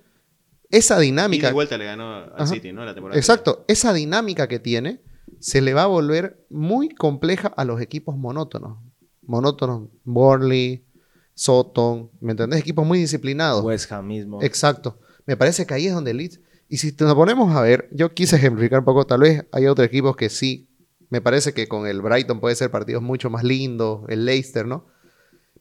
[0.70, 1.48] Esa Y dinámica.
[1.48, 2.48] de vuelta le ganó al.
[2.48, 2.84] City, ¿no?
[2.84, 5.00] La temporada Exacto, esa dinámica que tiene
[5.44, 8.78] se le va a volver muy compleja a los equipos monótonos.
[9.20, 10.86] Monótonos, Burnley,
[11.34, 12.60] Soton, ¿me entendés?
[12.60, 13.62] Equipos muy disciplinados.
[13.62, 14.42] West Ham mismo.
[14.42, 14.98] Exacto.
[15.26, 16.40] Me parece que ahí es donde el Leeds.
[16.70, 19.86] Y si nos ponemos a ver, yo quise ejemplificar un poco, tal vez hay otros
[19.86, 20.66] equipos que sí.
[21.10, 24.86] Me parece que con el Brighton puede ser partidos mucho más lindos, el Leicester, ¿no?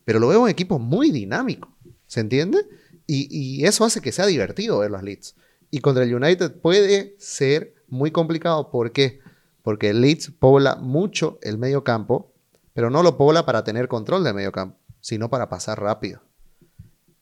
[0.06, 1.76] Pero lo veo un equipo muy dinámico,
[2.08, 2.60] ¿se entiende?
[3.06, 5.36] Y, y eso hace que sea divertido ver los Leeds.
[5.72, 8.72] Y contra el United puede ser muy complicado.
[8.72, 9.20] ¿Por qué?
[9.64, 12.32] Porque el Leeds pobla mucho el medio campo,
[12.74, 16.22] pero no lo pobla para tener control del medio campo, sino para pasar rápido.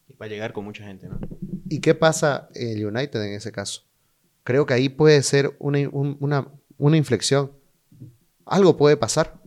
[0.10, 1.20] Y va a llegar con mucha gente, ¿no?
[1.70, 3.84] ¿Y qué pasa el United en ese caso?
[4.44, 7.52] Creo que ahí puede ser una, un- una, una inflexión.
[8.46, 9.40] Algo puede pasar.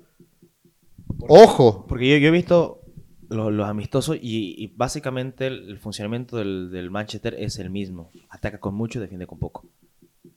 [1.28, 1.86] Ojo.
[1.88, 2.80] Porque yo, yo he visto
[3.28, 8.10] lo- los amistosos y, y básicamente el, el funcionamiento del, del Manchester es el mismo.
[8.28, 9.66] Ataca con mucho, defiende con poco.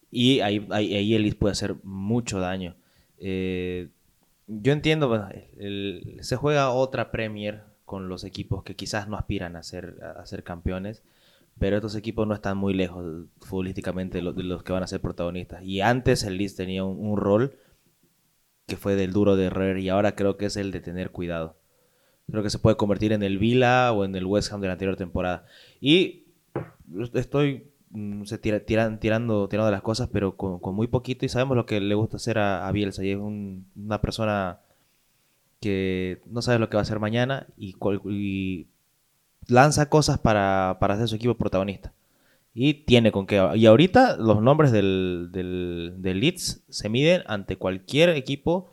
[0.09, 2.75] Y ahí, ahí, ahí puede hacer mucho daño.
[3.17, 3.89] Eh,
[4.47, 5.27] yo entiendo,
[6.21, 10.43] se juega otra Premier con los equipos que quizás no aspiran a ser, a ser
[10.43, 11.03] campeones,
[11.59, 15.63] pero estos equipos no están muy lejos futbolísticamente de los, que van a ser protagonistas.
[15.63, 17.57] Y antes el Leeds tenía un, un rol
[18.67, 21.57] que fue del duro de Herrera y ahora creo que es el de tener cuidado.
[22.29, 24.73] Creo que se puede convertir en el Vila o en el West Ham de la
[24.73, 25.45] anterior temporada.
[25.79, 26.25] Y
[27.13, 31.29] estoy mm, se tira- tiran- tirando, tirando las cosas, pero con, con muy poquito y
[31.29, 33.03] sabemos lo que le gusta hacer a, Bielsa.
[33.03, 34.59] Y es un- una persona
[35.59, 37.75] que no sabe lo que va a hacer mañana y,
[38.09, 38.67] y
[39.47, 41.93] lanza cosas para, para hacer su equipo protagonista.
[42.53, 43.47] Y tiene con qué.
[43.55, 48.71] Y ahorita los nombres del, del, del Leeds se miden ante cualquier equipo,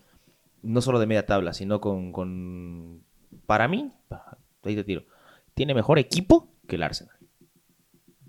[0.63, 2.11] no solo de media tabla, sino con.
[2.13, 3.01] con
[3.47, 3.93] para mí,
[4.63, 5.03] ahí te tiro.
[5.55, 7.15] Tiene mejor equipo que el Arsenal.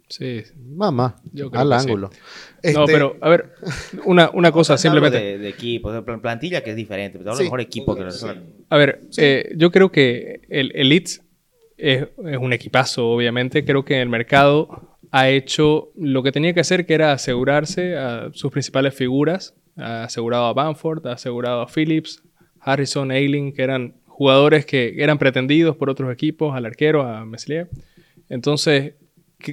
[0.07, 0.43] Sí.
[0.55, 1.85] Mamá, Yo creo al que sí.
[1.87, 2.09] ángulo.
[2.09, 2.15] No,
[2.61, 3.53] Este, pero a ver,
[4.05, 5.17] una, una cosa simplemente.
[5.19, 7.39] De, de equipo, de plan- plantilla que es diferente, pero Sí.
[7.39, 8.43] de mejor equipo que Arsenal.
[8.69, 11.21] A ver, eh, yo creo que el, el Leeds
[11.77, 13.65] es, es un equipazo, obviamente.
[13.65, 18.29] Creo que el mercado ha hecho lo que tenía que hacer, que era asegurarse a
[18.33, 19.55] sus principales figuras.
[19.77, 22.21] Ha asegurado a Bamford, ha asegurado a Phillips,
[22.59, 27.69] Harrison, Ailing, que eran jugadores que eran pretendidos por otros equipos, al arquero, a Meslier.
[28.29, 28.93] Entonces,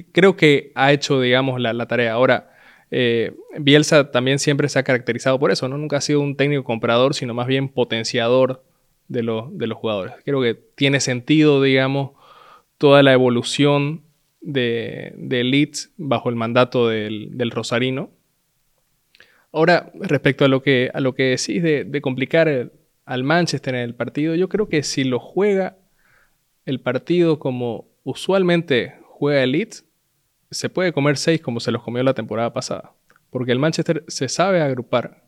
[0.01, 2.13] creo que ha hecho, digamos, la, la tarea.
[2.13, 2.51] Ahora,
[2.91, 5.77] eh, Bielsa también siempre se ha caracterizado por eso, ¿no?
[5.77, 8.63] Nunca ha sido un técnico comprador, sino más bien potenciador
[9.07, 10.13] de, los- de los jugadores.
[10.25, 12.11] Creo que tiene sentido, digamos,
[12.77, 14.01] toda la evolución
[14.41, 18.11] de, de Leeds bajo el mandato del, del Rosarino.
[19.51, 22.71] Ahora, respecto a lo que, a lo que decís de, de complicar
[23.05, 25.77] al Manchester en el partido, yo creo que si lo juega
[26.65, 29.85] el partido como usualmente juega el Leeds,
[30.51, 32.93] se puede comer seis como se los comió la temporada pasada.
[33.29, 35.23] Porque el Manchester se sabe agrupar,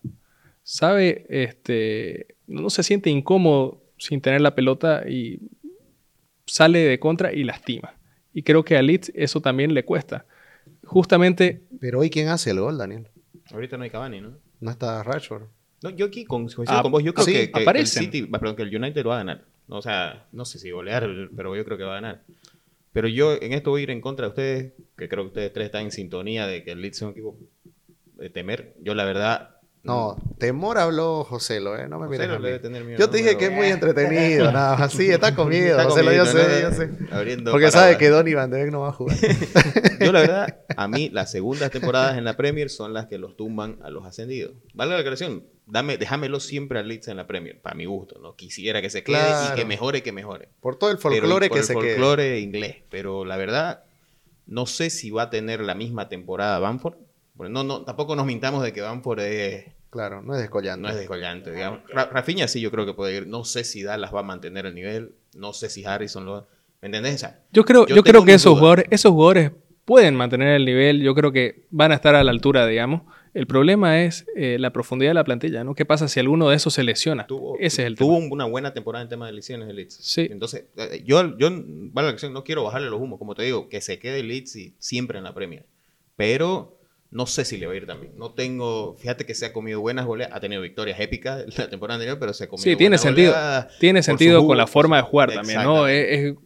[0.62, 5.40] sabe, este, no se siente incómodo sin tener la pelota y
[6.44, 7.94] sale de contra y lastima.
[8.34, 10.26] Y creo que a Leeds eso también le cuesta.
[10.84, 13.08] Justamente, Pero hoy, ¿quién hace el gol, Daniel?
[13.50, 14.36] Ahorita no hay Cavani, ¿no?
[14.60, 15.44] No está Rashford.
[15.82, 17.86] No, yo aquí con, coincido Ah, con vos, yo creo sí, que, que el.
[17.86, 19.44] City, perdón, que el United va a ganar.
[19.68, 22.22] O sea, no sé si golear, pero yo creo que va a ganar.
[22.96, 25.52] Pero yo en esto voy a ir en contra de ustedes, que creo que ustedes
[25.52, 27.38] tres están en sintonía de que el Leeds es un equipo
[28.14, 28.74] de temer.
[28.80, 29.55] Yo la verdad...
[29.86, 31.88] No, temor habló José, lo, ¿eh?
[31.88, 34.76] No me José mires debe tener miedo, Yo te dije que es muy entretenido, nada
[34.76, 34.92] más.
[34.92, 36.90] Sí, está con miedo, Está José, lo- yo sé.
[37.10, 37.72] Abriendo Porque paraguas.
[37.72, 39.16] sabe que Donny Van de Beek no va a jugar.
[40.00, 43.36] Yo la verdad, a mí las segundas temporadas en la Premier son las que los
[43.36, 44.52] tumban a los ascendidos.
[44.74, 48.34] Vale la aclaración, dame, déjamelo siempre al Leeds en la Premier, para mi gusto, ¿no?
[48.36, 49.54] Quisiera que se quede Claro.
[49.54, 50.48] y que mejore, que mejore.
[50.60, 51.90] Por todo el folclore por que el se quede.
[51.94, 52.76] folclore inglés.
[52.90, 53.84] Pero la verdad,
[54.46, 56.60] no sé si va a tener la misma temporada.
[57.36, 59.64] Porque no, no, tampoco nos mintamos de que Bamford es-
[59.96, 60.82] Claro, no es descollante.
[60.82, 61.80] no es descollante, digamos.
[61.88, 63.26] Ra- Rafinha sí yo creo que puede ir.
[63.26, 65.12] No sé si Dallas va a mantener el nivel.
[65.34, 66.46] No sé si Harrison lo va...
[66.82, 67.14] ¿Me entendés?
[67.14, 68.58] O sea, yo creo, Yo creo que esos dudas.
[68.60, 69.52] jugadores, esos jugadores
[69.86, 71.00] pueden mantener el nivel.
[71.02, 73.02] Yo creo que van a estar a la altura, digamos.
[73.32, 75.74] El problema es eh, la profundidad de la plantilla, ¿no?
[75.74, 77.26] ¿Qué pasa si alguno de esos se lesiona?
[77.26, 78.32] tuvo, Ese es el tuvo tema.
[78.32, 79.94] una buena temporada en tema de lesiones el Leeds.
[79.94, 80.28] Sí.
[80.30, 83.68] Entonces, eh, yo, yo vale la acción, no quiero bajarle los humos, como te digo,
[83.68, 85.66] que se quede el Leeds y siempre en la Premier.
[86.16, 86.75] Pero
[87.16, 88.12] no sé si le va a ir también.
[88.16, 91.96] No tengo, fíjate que se ha comido buenas goleadas, ha tenido victorias épicas la temporada
[91.96, 93.34] anterior, pero se ha comido Sí, tiene sentido.
[93.80, 95.86] Tiene sentido jugo, con la forma de jugar también, ¿no?
[95.88, 96.14] Exactamente.
[96.14, 96.36] Es- es-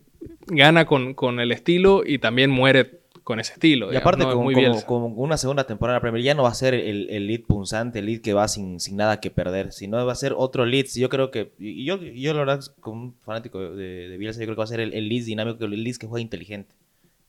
[0.46, 3.92] gana con, con el estilo y también muere con ese estilo.
[3.92, 4.30] Y aparte, ¿no?
[4.30, 4.54] Es con, muy
[4.86, 7.42] como- una segunda temporada en la Premier, ya no va a ser el, el lead
[7.42, 10.66] punzante, el lead que va sin, sin nada que perder, sino va a ser otro
[10.66, 10.86] lead.
[10.94, 14.46] Yo creo que, y yo, yo la verdad, como un fanático de, de Bielsa, yo
[14.46, 16.74] creo que va a ser el, el lead dinámico, el lead que juega inteligente,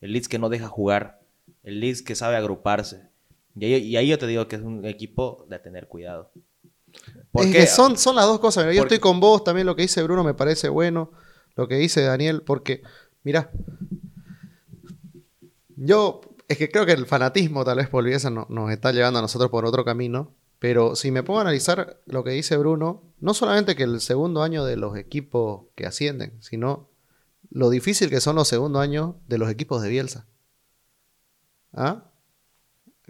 [0.00, 1.20] el lead que no deja jugar,
[1.62, 3.11] el lead que sabe agruparse.
[3.54, 6.30] Y ahí, y ahí yo te digo que es un equipo de tener cuidado.
[6.92, 7.00] Es
[7.32, 8.64] Porque que son, son las dos cosas.
[8.64, 11.10] Mira, Yo estoy con vos, también lo que dice Bruno me parece bueno,
[11.56, 12.82] lo que dice Daniel, porque,
[13.24, 13.50] mira,
[15.76, 19.18] yo es que creo que el fanatismo tal vez por Bielsa no- nos está llevando
[19.18, 23.02] a nosotros por otro camino, pero si me pongo a analizar lo que dice Bruno,
[23.20, 26.88] no solamente que el segundo año de los equipos que ascienden, sino
[27.50, 30.26] lo difícil que son los segundos años de los equipos de Bielsa.
[31.72, 32.04] ¿Ah?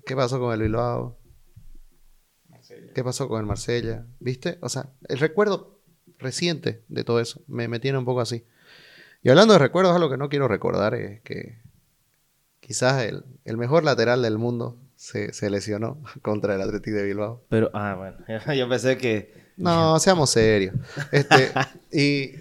[0.05, 1.19] ¿Qué pasó con el Bilbao?
[2.95, 4.07] ¿Qué pasó con el Marsella?
[4.21, 4.59] ¿Viste?
[4.61, 5.81] O sea, el recuerdo
[6.19, 8.47] reciente de todo eso me, me tiene un poco así.
[9.23, 11.61] Y hablando de recuerdos, algo que no quiero recordar es que
[12.61, 17.45] quizás el, el mejor lateral del mundo se, se lesionó contra el Athletic de Bilbao.
[17.49, 18.17] Pero, ah, bueno,
[18.55, 19.43] yo pensé que...
[19.57, 20.75] No, seamos serios.
[21.11, 21.53] Este,
[21.93, 22.33] y,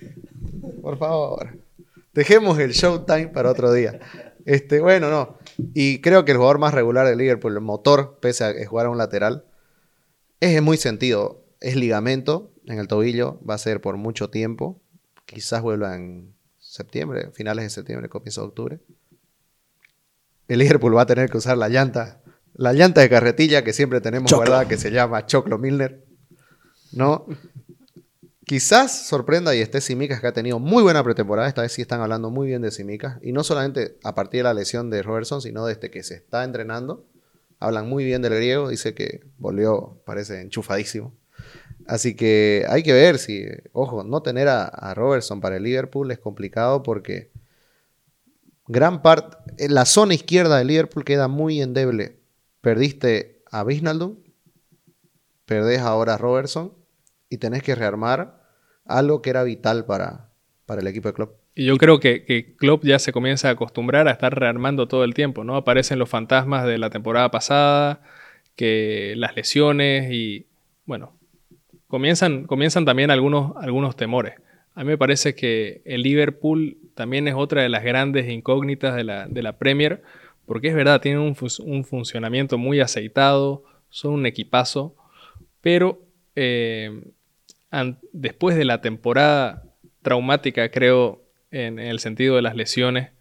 [0.82, 1.58] por favor,
[2.14, 4.00] dejemos el showtime para otro día.
[4.46, 5.38] Este, bueno, no.
[5.58, 8.90] Y creo que el jugador más regular del Liverpool, el motor, pese a jugar a
[8.90, 9.46] un lateral,
[10.40, 11.46] es muy sentido.
[11.60, 14.82] Es ligamento en el tobillo, va a ser por mucho tiempo.
[15.26, 18.80] Quizás vuelva en septiembre, finales de septiembre, comienzo de octubre.
[20.48, 22.22] El Liverpool va a tener que usar la llanta,
[22.54, 24.46] la llanta de carretilla que siempre tenemos Choclo.
[24.46, 26.06] guardada, que se llama Choclo Milner.
[26.94, 27.26] ¿No?
[28.52, 31.48] Quizás sorprenda y esté Simicas, que ha tenido muy buena pretemporada.
[31.48, 33.18] Esta vez sí están hablando muy bien de Simicas.
[33.22, 36.44] Y no solamente a partir de la lesión de Robertson, sino desde que se está
[36.44, 37.06] entrenando.
[37.60, 38.68] Hablan muy bien del griego.
[38.68, 41.14] Dice que volvió, parece, enchufadísimo.
[41.88, 46.20] Así que hay que ver si, ojo, no tener a, Robertson para el Liverpool es
[46.20, 47.32] complicado porque
[48.68, 52.20] gran parte, la zona izquierda del Liverpool queda muy endeble.
[52.60, 54.18] Perdiste a Wijnaldum,
[55.46, 56.74] perdés ahora a Robertson
[57.30, 58.41] y tenés que rearmar
[58.86, 60.30] algo que era vital para,
[60.66, 61.36] para el equipo de Klopp.
[61.54, 65.04] Y yo creo que, que Klopp ya se comienza a acostumbrar a estar rearmando todo
[65.04, 65.56] el tiempo, ¿no?
[65.56, 68.02] Aparecen los fantasmas de la temporada pasada,
[68.56, 70.48] que las lesiones y,
[70.86, 71.14] bueno,
[71.88, 74.36] comienzan, comienzan también algunos, algunos temores.
[74.76, 79.04] A mí me parece que el Liverpool también es otra de las grandes incógnitas de
[79.04, 80.02] la, de la Premier,
[80.46, 84.96] porque es verdad, tienen un, funcionamiento muy aceitado, son un equipazo,
[85.62, 86.02] pero
[86.36, 87.04] eh,
[88.12, 89.64] después de la temporada
[90.02, 93.12] traumática, creo, en, en el sentido de las lesiones,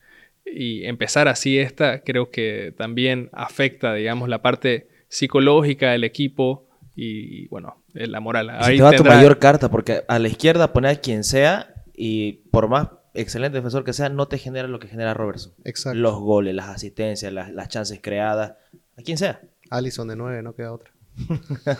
[0.44, 7.46] y empezar así esta, creo que también afecta, digamos, la parte psicológica del equipo y,
[7.48, 8.50] bueno, eh, la moral.
[8.64, 12.44] Si te va tu mayor carta, porque a la izquierda poner a quien sea y
[12.50, 15.52] por más excelente defensor que sea, no te genera lo que genera Robertson.
[15.64, 15.98] Exacto.
[15.98, 18.54] Los goles, las asistencias, las, las chances creadas,
[18.96, 19.40] a quien sea.
[19.70, 20.92] Allison de 9, no queda otra.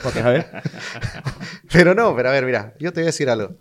[0.03, 0.63] Porque, a
[1.73, 3.57] Pero no, pero a ver, mira, yo te voy a decir algo.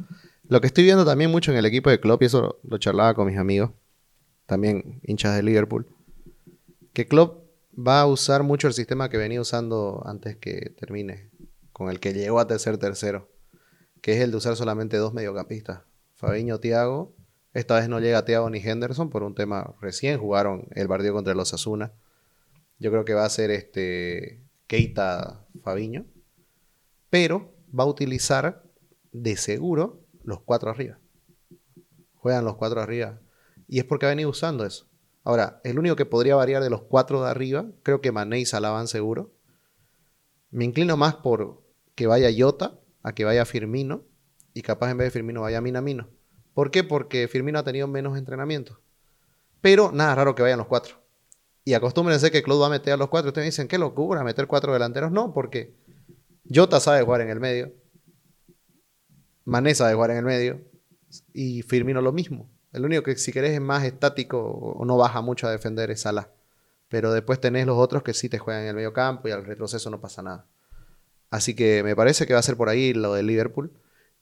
[0.50, 3.14] Lo que estoy viendo también mucho en el equipo de Klopp, y eso lo, charlaba
[3.14, 3.72] con mis amigos,
[4.48, 5.88] también hinchas de Liverpool,
[6.94, 7.46] que Klopp
[7.78, 11.30] va a usar mucho el sistema que venía usando antes que termine,
[11.72, 13.30] con el que llegó a tercer tercero,
[14.02, 15.82] que es el de usar solamente dos mediocampistas,
[16.16, 17.16] Fabiño, Thiago.
[17.54, 21.36] Esta vez no llega Thiago ni Henderson por un tema recién jugaron el partido contra
[21.36, 21.94] los Asuna.
[22.80, 26.08] Yo creo que va a ser este Keita Fabiño,
[27.12, 28.64] pero va a utilizar
[29.12, 30.98] de seguro los cuatro arriba.
[32.16, 33.20] Juegan los cuatro arriba.
[33.68, 34.88] Y es porque ha venido usando eso.
[35.24, 38.46] Ahora, el único que podría variar de los cuatro de arriba, creo que Mané y
[38.48, 39.32] Salah seguro.
[40.50, 41.62] Me inclino más por
[41.94, 44.06] que vaya Jota a que vaya Firmino
[44.56, 46.10] y capaz en vez de Firmino vaya Minamino.
[46.56, 46.84] ¿Por qué?
[46.84, 48.82] Porque Firmino ha tenido menos entrenamiento.
[49.62, 50.96] Pero nada raro que vayan los cuatro.
[51.66, 53.30] Y acostúmbrense que Claude va a meter a los cuatro.
[53.30, 55.12] Ustedes me dicen, qué locura, meter cuatro delanteros.
[55.12, 55.76] No, porque
[56.54, 57.74] Jota sabe jugar en el medio.
[59.46, 60.62] Mané sabe jugar en el medio.
[61.34, 62.50] Y Firmino lo mismo.
[62.72, 66.02] El único que si querés es más estático o no baja mucho a defender es
[66.02, 66.30] Salah.
[66.88, 69.46] Pero después tenés los otros que sí te juegan en el medio campo y al
[69.46, 70.46] retroceso no pasa nada.
[71.30, 73.72] Así que me parece que va a ser por ahí lo de Liverpool.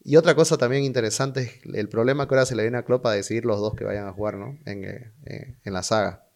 [0.03, 3.05] Y otra cosa también interesante es el problema que ahora se le viene a Klopp
[3.05, 4.57] a decidir los dos que vayan a jugar ¿no?
[4.65, 6.26] en, eh, eh, en la saga.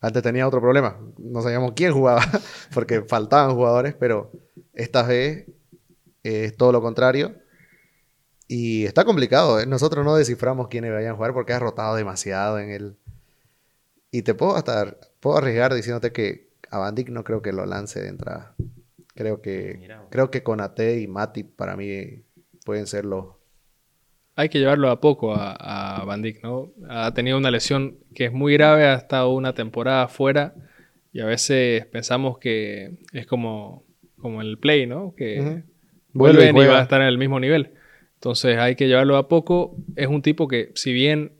[0.00, 1.00] Antes tenía otro problema.
[1.18, 2.22] No sabíamos quién jugaba
[2.74, 4.30] porque faltaban jugadores, pero
[4.74, 5.46] esta vez
[6.22, 7.34] eh, es todo lo contrario.
[8.48, 9.60] Y está complicado.
[9.60, 9.66] ¿eh?
[9.66, 12.96] Nosotros no desciframos quiénes vayan a jugar porque ha rotado demasiado en el...
[14.10, 17.66] Y te puedo hasta puedo arriesgar diciéndote que a Van Dijk no creo que lo
[17.66, 18.54] lance de entrada.
[19.14, 22.22] Creo que creo que Conate y Matip para mí
[22.64, 23.35] pueden ser los
[24.36, 26.70] Hay que llevarlo a poco a, a Van Dijk, ¿no?
[26.88, 30.54] Ha tenido una lesión que es muy grave, ha estado una temporada fuera
[31.12, 33.84] y a veces pensamos que es como,
[34.18, 35.14] como el play, ¿no?
[35.16, 35.62] Que.
[36.12, 37.72] Vuelve y va a estar en el mismo nivel.
[38.14, 39.76] Entonces hay que llevarlo a poco.
[39.96, 41.32] Es un tipo que, si bien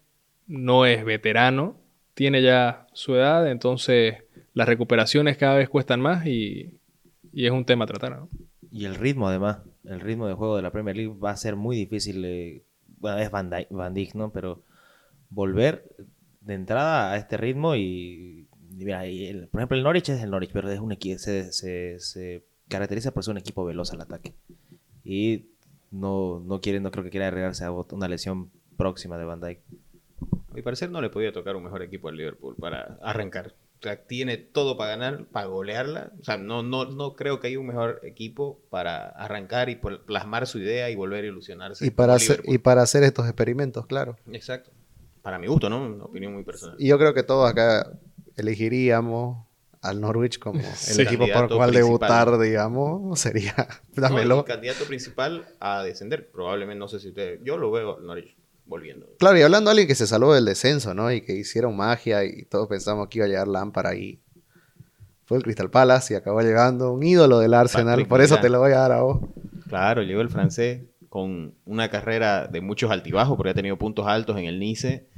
[0.47, 1.79] no es veterano,
[2.15, 6.79] tiene ya su edad, entonces las recuperaciones cada vez cuestan más y,
[7.33, 8.29] y es un tema a tratar, ¿no?
[8.77, 11.57] y el ritmo además, el ritmo de juego de la Premier League va a ser
[11.57, 12.23] muy difícil.
[12.25, 12.63] eh,
[12.99, 14.31] bueno, es Van Dijk, Van Dijk, ¿no?
[14.31, 14.63] Pero
[15.31, 15.85] volver
[16.41, 20.31] de entrada a este ritmo y, mira, y el- por ejemplo, el Norwich es el
[20.31, 24.35] Norwich, pero es un se, se- se caracteriza por ser un equipo veloz al ataque.
[25.05, 25.47] Y
[25.91, 29.61] no, no quiere, no creo que quiera arriesgarse a una lesión próxima de Van Dijk.
[30.51, 33.55] A mi parecer no le podía tocar un mejor equipo al Liverpool para arrancar.
[34.09, 36.13] Tiene todo para ganar, para golearla.
[36.21, 40.47] O sea, no, no, no creo que haya un mejor equipo para arrancar y plasmar
[40.47, 41.87] su idea y volver a ilusionarse.
[41.87, 44.17] y para hacer y para hacer estos experimentos, claro.
[44.33, 44.71] Exacto.
[45.23, 45.85] Para mi gusto, ¿no?
[45.85, 46.77] Una opinión muy personal.
[46.79, 47.91] Y yo creo que todos acá
[48.37, 49.45] elegiríamos
[49.83, 51.03] al Norwich como el Sí.
[51.03, 51.73] equipo por el cual principal.
[51.73, 53.55] debutar, digamos, sería
[53.95, 54.39] No, dámelo.
[54.41, 56.31] el candidato principal a descender.
[56.31, 57.41] Probablemente, no sé si usted...
[57.45, 58.37] Yo lo veo al Norwich.
[58.67, 59.07] Volviendo.
[59.19, 61.11] Claro, y hablando de alguien que se salvó del descenso, ¿no?
[61.13, 64.21] Y que hicieron magia y todos pensamos que iba a llegar Lámpara ahí.
[65.25, 67.95] Fue el Crystal Palace y acabó llegando un ídolo del Arsenal.
[67.95, 69.21] Patrick Por eso te lo voy a dar a vos.
[69.69, 74.37] Claro, llegó el francés con una carrera de muchos altibajos, porque ha tenido puntos altos
[74.39, 75.09] en el Nice,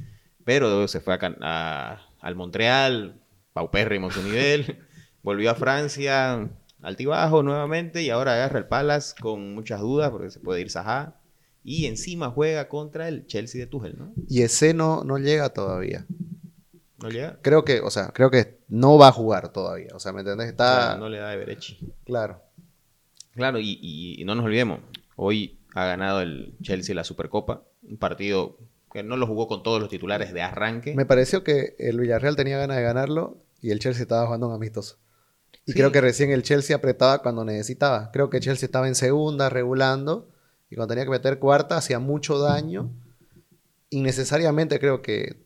[0.45, 3.21] pero se fue a a- al Montreal,
[3.53, 4.79] paupérrimo su nivel,
[5.23, 6.49] volvió a Francia,
[6.81, 11.18] altibajo nuevamente, y ahora agarra el Palace con muchas dudas, porque se puede ir Saha,
[11.63, 14.13] y encima juega contra el Chelsea de Tuchel, ¿no?
[14.27, 16.05] Y ese no, no llega todavía.
[17.01, 17.39] ¿No llega?
[17.41, 19.89] Creo que, o sea, creo que no va a jugar todavía.
[19.93, 20.49] O sea, ¿me entendés?
[20.49, 20.75] Está.
[20.75, 21.79] Claro, no le da de Berechi.
[22.05, 22.41] Claro.
[23.35, 24.79] Claro, y, y- y no nos olvidemos,
[25.15, 28.57] hoy ha ganado el Chelsea la Supercopa, un partido
[28.91, 30.95] que no lo jugó con todos los titulares de arranque.
[30.95, 34.55] Me pareció que el Villarreal tenía ganas de ganarlo y el Chelsea estaba jugando un
[34.55, 34.97] amistoso.
[35.65, 35.77] Y Sí.
[35.77, 38.09] creo que recién el Chelsea apretaba cuando necesitaba.
[38.11, 40.27] Creo que Chelsea estaba en segunda, regulando,
[40.69, 42.91] y cuando tenía que meter cuarta hacía mucho daño.
[43.89, 45.45] Innecesariamente creo que...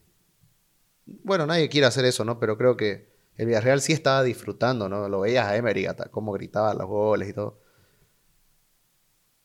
[1.05, 2.39] Bueno, nadie quiere hacer eso, ¿no?
[2.39, 5.07] Pero creo que el Villarreal sí estaba disfrutando, ¿no?
[5.07, 7.61] Lo veías a Emery, cómo gritaba los goles y todo.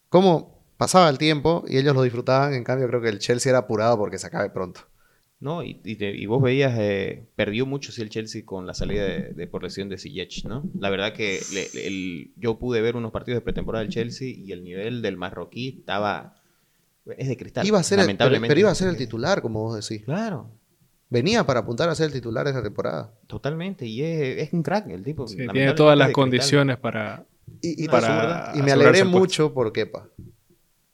[0.08, 3.60] Cómo pasaba el tiempo y ellos lo disfrutaban, en cambio creo que el Chelsea era
[3.60, 4.80] apurado porque se acabe pronto.
[5.40, 8.74] No, y, y te- y vos veías, eh, perdió mucho sí el Chelsea con la
[8.74, 10.64] salida de, de por lesión de Ziyech, ¿no?
[10.80, 14.28] La verdad que le- le- el- yo pude ver unos partidos de pretemporada del Chelsea
[14.28, 16.34] y el nivel del marroquí estaba...
[17.16, 17.66] Es de cristal.
[17.66, 18.48] Iba a ser el, pero, lamentablemente.
[18.48, 20.04] pero iba a ser el titular, como vos decís.
[20.04, 20.50] Claro,
[21.10, 23.14] Venía para apuntar a ser el titular esa temporada.
[23.28, 23.86] totalmente.
[23.86, 25.26] Y es, es un crack el tipo.
[25.26, 26.22] Sí, tiene todas las cristal.
[26.24, 27.24] condiciones para...
[27.62, 30.08] Y, para y me alegré mucho por Kepa.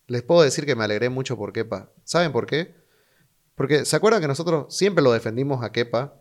[0.07, 1.91] Les puedo decir que me alegré mucho por Kepa.
[2.05, 2.84] ¿Saben por qué?
[3.55, 6.15] Porque se acuerdan que nosotros siempre lo defendimos a Kepa.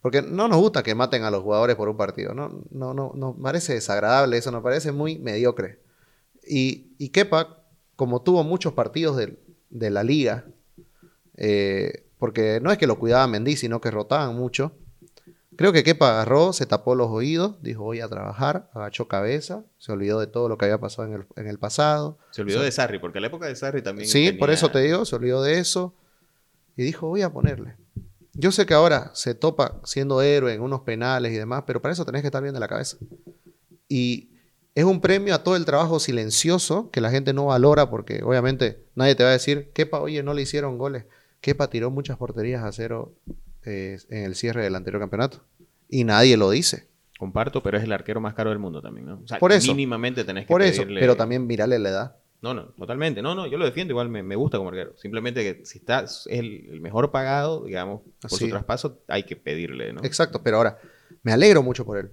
[0.00, 2.34] Porque no nos gusta que maten a los jugadores por un partido.
[2.34, 5.78] No, no, no, nos parece desagradable eso, nos parece muy mediocre.
[6.44, 7.62] Y, y Kepa,
[7.94, 9.38] como tuvo muchos partidos del-
[9.70, 10.44] de, la liga,
[11.36, 14.72] eh, porque no es que lo cuidaba Mendy, sino que rotaban mucho.
[15.54, 19.92] Creo que Kepa agarró, se tapó los oídos, dijo voy a trabajar, agachó cabeza, se
[19.92, 22.18] olvidó de todo lo que había pasado en el, en el pasado.
[22.30, 24.08] Se olvidó de Sarri, porque en la época de Sarri también.
[24.08, 25.94] Sí, por eso te digo, se olvidó de eso
[26.76, 27.76] y dijo voy a ponerle.
[28.34, 31.92] Yo sé que ahora se topa siendo héroe en unos penales y demás, pero para
[31.92, 32.96] eso tenés que estar bien de la cabeza.
[33.88, 34.30] Y
[34.74, 38.86] es un premio a todo el trabajo silencioso que la gente no valora porque obviamente
[38.94, 41.04] nadie te va a decir, Kepa, oye, no le hicieron goles.
[41.42, 43.12] Kepa tiró muchas porterías a cero
[43.64, 45.44] eh, en el cierre del anterior campeonato.
[45.88, 46.88] Y nadie lo dice.
[47.18, 49.20] Comparto, pero es el arquero más caro del mundo también, ¿no?
[49.22, 49.72] O sea, Por eso.
[49.72, 52.16] mínimamente tenés que Por eso, pero también mirale la edad.
[52.42, 53.22] No, no, totalmente.
[53.22, 54.96] No, no, yo lo defiendo, igual me, me gusta como arquero.
[54.96, 58.44] Simplemente que si está, es el, el mejor pagado, digamos, por Sí.
[58.46, 60.02] su traspaso, hay que pedirle, ¿no?
[60.04, 60.76] Exacto, pero ahora,
[61.22, 62.10] me alegro mucho por él.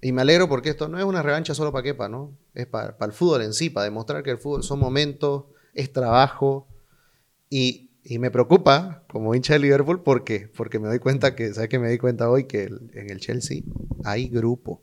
[0.00, 2.36] Y me alegro porque esto no es una revancha solo para Kepa, ¿no?
[2.54, 5.44] Es para, para el fútbol en sí, para demostrar que el fútbol son momentos,
[5.74, 6.66] es trabajo.
[7.50, 10.48] Y, y me preocupa como hincha de Liverpool, ¿por qué?
[10.56, 12.44] Porque me doy cuenta que, ¿sabes qué me di cuenta hoy?
[12.44, 13.62] Que el- en el Chelsea
[14.04, 14.82] hay grupo.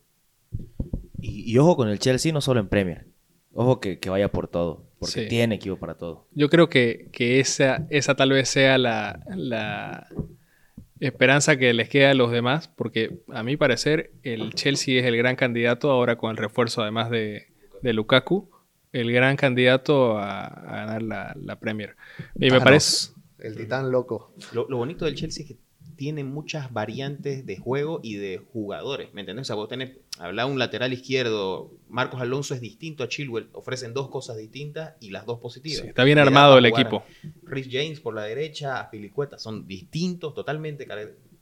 [1.19, 3.08] Y, y ojo con el Chelsea, no solo en Premier.
[3.61, 4.85] Ojo que, que vaya por todo.
[4.99, 5.27] Porque Sí.
[5.27, 6.27] tiene equipo para todo.
[6.33, 10.07] Yo creo que, que esa, esa tal vez sea la, la
[11.01, 15.17] esperanza que les queda a los demás, porque a mi parecer el Chelsea es el
[15.17, 17.47] gran candidato ahora con el refuerzo además de,
[17.81, 18.49] de Lukaku,
[18.93, 21.95] el gran candidato a, a ganar la, la Premier.
[22.35, 23.19] Y me Thanos, parece...
[23.39, 24.33] El titán loco.
[24.53, 25.57] Lo, lo bonito del Chelsea es que
[25.99, 29.41] tiene muchas variantes de juego y de jugadores, ¿me entendés?
[29.41, 33.93] O sea, vos tenés, hablaba un lateral izquierdo, Marcos Alonso es distinto a Chilwell, ofrecen
[33.93, 35.81] dos cosas distintas y las dos positivas.
[35.81, 37.03] Sí, está bien Le armado el equipo.
[37.43, 40.87] Rhys James por la derecha, Aspilicueta, son distintos totalmente.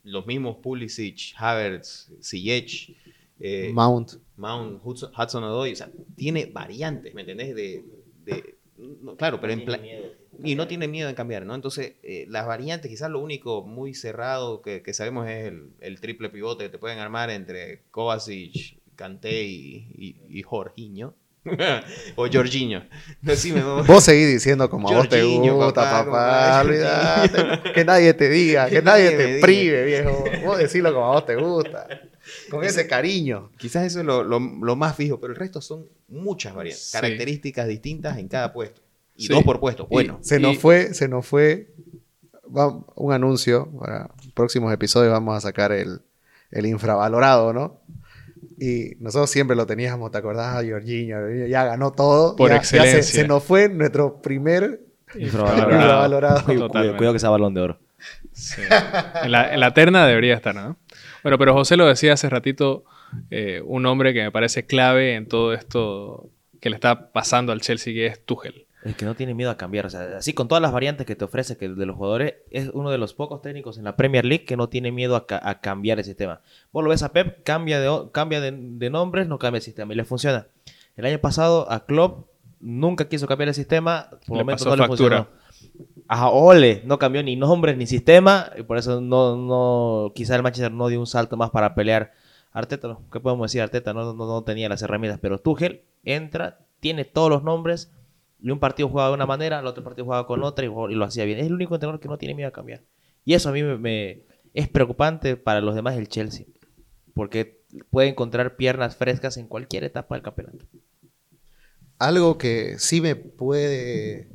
[0.04, 2.96] Los mismos Pulisic, Havertz, Ziyech,
[3.40, 4.14] eh, Mount.
[4.38, 7.54] Mount, Hudson, Hudson Odoi, o sea, tiene variantes, ¿me entendés?
[7.56, 7.86] De,
[8.26, 8.56] de-
[9.04, 9.82] no, claro, pero en plan...
[10.44, 11.56] Y no tiene miedo en cambiar, ¿no?
[11.56, 16.00] Entonces, eh, las variantes, quizás lo único muy cerrado que, que sabemos es el, el
[16.00, 19.88] triple pivote que te pueden armar entre Kovacic, Kanté y,
[20.30, 21.16] y, y Jorginho.
[22.18, 22.84] o Jorginho.
[23.22, 23.88] Vos.
[23.88, 25.74] Vos seguís diciendo como a vos te gusta,
[26.06, 27.72] papá, olvidate.
[27.74, 30.26] que nadie te diga, que nadie te prive, viejo.
[30.46, 31.88] Vos decilo como a vos te gusta.
[32.50, 33.52] Con ese cariño.
[33.58, 36.92] Quizás eso es lo, lo- lo más fijo, pero el resto son muchas variantes, Sí.
[36.94, 38.82] características distintas en cada puesto.
[39.18, 39.34] Y Sí.
[39.34, 40.20] dos por puesto, bueno.
[40.22, 41.70] Se nos Y- fue, se nos fue
[42.56, 43.70] va- un anuncio.
[43.80, 46.02] Para próximos episodios vamos a sacar el,
[46.52, 47.82] el infravalorado, ¿no?
[48.60, 50.56] Y nosotros siempre lo teníamos, ¿te acordás?
[50.64, 52.36] A Jorginho, Jorginho ya ganó todo.
[52.36, 53.22] Por ya- ya se- excelencia.
[53.24, 54.82] se, nos fue nuestro primer
[55.18, 55.72] Infravalorado.
[55.82, 56.96] infravalorado.
[56.98, 57.80] Cuidado, que sea balón de oro.
[58.34, 58.62] Sí.
[59.24, 60.78] En, la, en la terna debería estar, ¿no?
[61.24, 62.84] Bueno, pero José lo decía hace ratito,
[63.32, 66.30] eh, un hombre que me parece clave en todo esto
[66.62, 68.67] que le está pasando al Chelsea, que es Tuchel.
[68.88, 69.86] Es que no tiene miedo a cambiar.
[69.86, 72.70] O sea, así con todas las variantes que te ofrece que de los jugadores, es
[72.74, 75.42] uno de los pocos técnicos en la Premier League que no tiene miedo a, ca-
[75.44, 76.42] a cambiar el sistema.
[76.72, 79.94] Vos lo ves a Pep, cambia de, cambia de, de nombres, no cambia el sistema
[79.94, 80.48] y le funciona.
[80.96, 82.28] El año pasado a Klopp
[82.60, 85.28] nunca quiso cambiar el sistema, por el momento pasó no le funcionó.
[86.08, 90.44] A Ole no cambió ni nombres ni sistema y por eso no, no quizá el
[90.44, 92.14] Manchester no dio un salto más para pelear.
[92.54, 93.62] Arteta, ¿qué podemos decir?
[93.62, 97.92] Arteta no, no, no tenía las herramientas, pero Tuchel entra, tiene todos los nombres
[98.42, 100.96] y un partido jugaba de una manera, el otro partido jugaba con otra y, y
[100.96, 101.40] lo hacía bien.
[101.40, 102.84] Es el único entrenador que no tiene miedo a cambiar.
[103.26, 104.24] Y eso a mí me,
[104.54, 106.46] es preocupante para los demás del Chelsea,
[107.14, 110.66] porque puede encontrar piernas frescas en cualquier etapa del campeonato.
[112.00, 114.30] Algo que sí me puede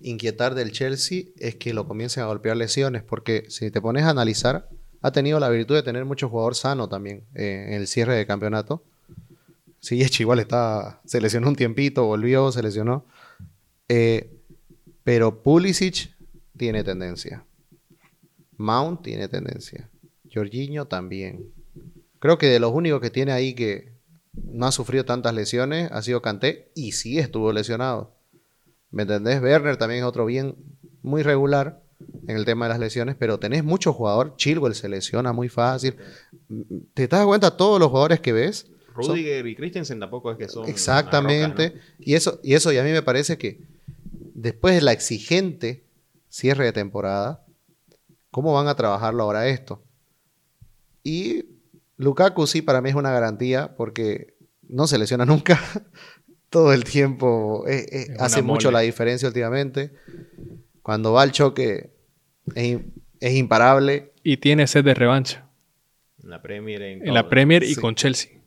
[0.00, 4.10] inquietar del Chelsea es que lo comiencen a golpear lesiones, porque si te pones a
[4.10, 4.68] analizar,
[5.02, 8.26] ha tenido la virtud de tener mucho jugador sano también eh, en el cierre de
[8.26, 8.82] campeonato.
[9.80, 13.06] Sí, Echi igual está, se lesionó un tiempito, volvió, se lesionó.
[13.92, 14.30] Eh,
[15.02, 16.14] pero Pulisic
[16.56, 17.44] tiene tendencia.
[18.56, 19.90] Mount tiene tendencia.
[20.32, 21.52] Jorginho también.
[22.20, 23.92] Creo que de los únicos que tiene ahí que
[24.32, 28.14] no ha sufrido tantas lesiones ha sido Kanté y sí estuvo lesionado.
[28.92, 29.42] ¿Me entendés?
[29.42, 30.54] Werner también es otro bien
[31.02, 31.82] muy regular
[32.28, 34.36] en el tema de las lesiones, pero tenés mucho jugador.
[34.36, 35.96] Chilwell se lesiona muy fácil.
[36.94, 38.70] ¿Te das cuenta todos los jugadores que ves?
[38.94, 40.68] Rudiger y Christensen tampoco es que son.
[40.68, 41.74] Exactamente.
[41.98, 43.60] y, eso, y eso, y a mí me parece que
[44.34, 45.84] después de la exigente
[46.28, 47.44] cierre de temporada,
[48.30, 49.82] ¿cómo van a trabajarlo ahora esto?
[51.02, 51.46] Y
[51.96, 54.34] Lukaku sí para mí es una garantía porque
[54.68, 55.60] no se lesiona nunca.
[56.50, 59.92] Todo el tiempo eh, eh, Es hace mucho la diferencia últimamente.
[60.82, 61.90] Cuando va al choque
[62.54, 62.80] es,
[63.20, 64.12] imparable.
[64.24, 65.48] Y tiene sed de revancha.
[66.22, 66.82] En la Premier.
[66.82, 67.30] En, en la todo.
[67.30, 67.80] Premier y Sí.
[67.80, 68.39] con Chelsea.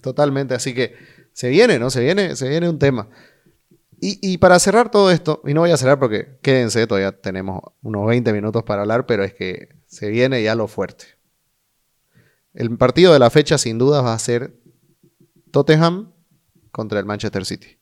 [0.00, 0.94] Totalmente, así que
[1.32, 1.90] se viene, ¿no?
[1.90, 3.08] Se viene, se viene un tema.
[4.00, 7.60] Y, y para cerrar todo esto, y no voy a cerrar porque quédense, todavía tenemos
[7.82, 11.18] unos 20 minutos para hablar, pero es que se viene ya lo fuerte.
[12.54, 14.58] El partido de la fecha sin duda va a ser
[15.50, 16.12] Tottenham
[16.70, 17.78] contra el Manchester City.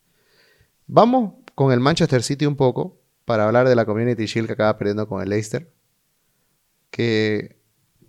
[0.87, 4.79] Vamos con el Manchester City un poco para hablar de la Community Shield que acaba
[4.79, 5.73] perdiendo con el Leicester,
[6.91, 7.61] que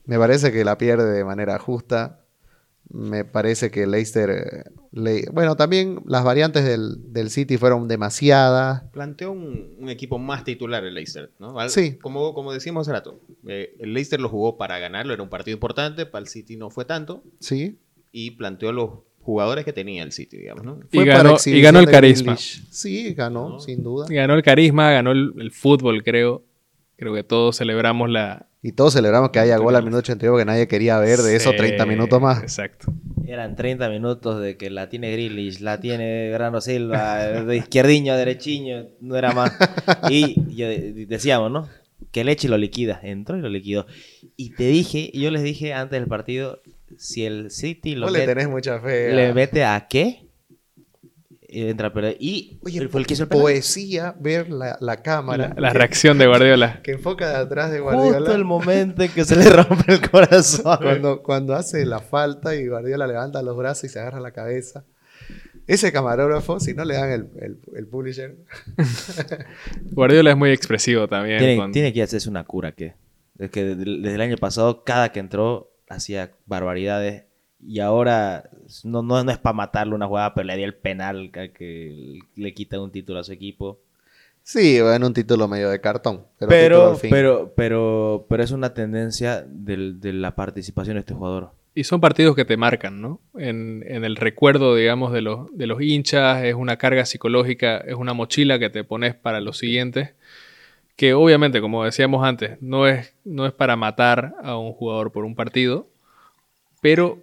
[0.06, 2.17] me parece que la pierde de manera justa.
[2.90, 8.84] Me parece que Leicester, eh, le- bueno, también las variantes del, del City fueron demasiadas.
[8.94, 11.60] Planteó un, un equipo más titular el Leicester, ¿no?
[11.60, 11.98] Al- Sí.
[11.98, 15.54] Como, como decíamos hace rato, eh, el Leicester lo jugó para ganarlo, era un partido
[15.56, 17.78] importante, para el City no fue tanto, Sí.
[18.14, 20.80] y planteó los jugadores que tenía el City, digamos, ¿no?
[20.92, 22.38] Y para ganó- y ganó el carisma.
[22.38, 23.60] Sí, ganó, ¿No?
[23.60, 24.06] sin duda.
[24.10, 26.44] Ganó el carisma, ganó el, el fútbol, creo.
[26.96, 28.48] Creo que todos celebramos la...
[28.68, 31.52] Y todos celebramos que haya gol al minuto 82 porque nadie quería ver de esos
[31.52, 32.44] Sí, 30 minutos más.
[32.44, 32.92] Exacto.
[33.26, 38.18] Eran 30 minutos de que la tiene Grealish, la tiene Grano Silva, de izquierdiño a
[38.18, 39.54] derechiño, no era más.
[40.10, 41.70] Y yo de- decíamos, ¿no?
[42.12, 43.00] Que Leche lo liquida.
[43.04, 43.86] Entró y lo liquidó.
[44.36, 46.60] Y te dije, yo les dije antes del partido,
[46.98, 49.14] si el City lo Vos le tenés mucha fe.
[49.14, 50.27] le a- mete a qué,
[51.62, 55.50] entra, pero y Oye, fue el que hizo el poesía ver la, la cámara.
[55.56, 56.82] La, la que- reacción de Guardiola.
[56.84, 58.18] Que enfoca de atrás de Guardiola.
[58.20, 60.78] Justo el momento en que se le rompe el corazón.
[60.82, 64.86] cuando, cuando hace la falta y Guardiola levanta los brazos y se agarra la cabeza.
[65.68, 68.38] Ese camarógrafo, si no le dan el, el, el publisher,
[69.92, 71.40] Guardiola es muy expresivo también.
[71.40, 72.96] Tiene, tiene que hacerse una cura que
[73.40, 77.26] es que desde el año pasado cada que entró hacía barbaridades
[77.66, 78.50] y ahora
[78.84, 82.54] no, no, no es para matarle una jugada pero le dio el penal que, le
[82.54, 83.80] quita un título a su equipo
[84.44, 86.24] sí, en un título medio de cartón.
[86.40, 87.10] Pero, pero al fin.
[87.10, 92.00] pero pero pero es una tendencia del- de la participación de este jugador Y son
[92.00, 93.20] partidos que te marcan, ¿no?
[93.38, 97.96] En, en el recuerdo, digamos, de los, de los hinchas, es una carga psicológica, es
[97.96, 100.14] una mochila que te pones para los siguientes,
[100.96, 105.26] que obviamente, como decíamos antes, no es, no es para matar a un jugador por
[105.26, 105.88] un partido,
[106.82, 107.20] pero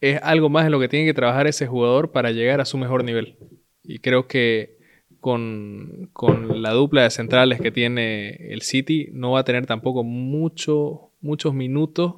[0.00, 2.78] es algo más en lo que tiene que trabajar ese jugador para llegar a su
[2.78, 3.36] mejor nivel.
[3.82, 4.78] Y creo que
[5.20, 10.04] con, con la dupla de centrales que tiene el City, no va a tener tampoco
[10.04, 12.14] mucho, muchos minutos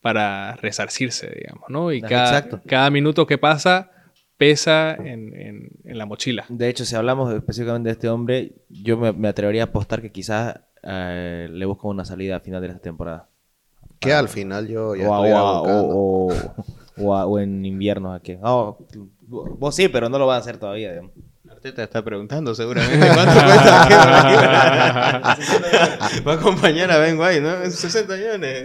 [0.00, 1.92] para resarcirse, digamos, ¿no?
[1.92, 3.90] Y cada, cada minuto que pasa
[4.36, 6.44] pesa en, en- en la mochila.
[6.50, 10.12] de hecho si hablamos específicamente de este hombre yo me, me atrevería a apostar que
[10.12, 13.30] quizás eh, le buscan una salida a final de esta temporada
[13.98, 15.94] que al final yo ya o, a- estoy o a- abocando.
[15.96, 16.54] o-
[16.98, 18.36] o- o a- o en invierno aquí.
[18.42, 18.78] Oh,
[19.28, 20.90] vos sí, pero no lo van a hacer todavía.
[20.90, 21.12] digamos.
[21.48, 23.86] Arteta está preguntando seguramente cuánto cuesta.
[26.26, 27.70] Va a acompañar a Ben White, ¿no?
[27.70, 28.64] 60 millones.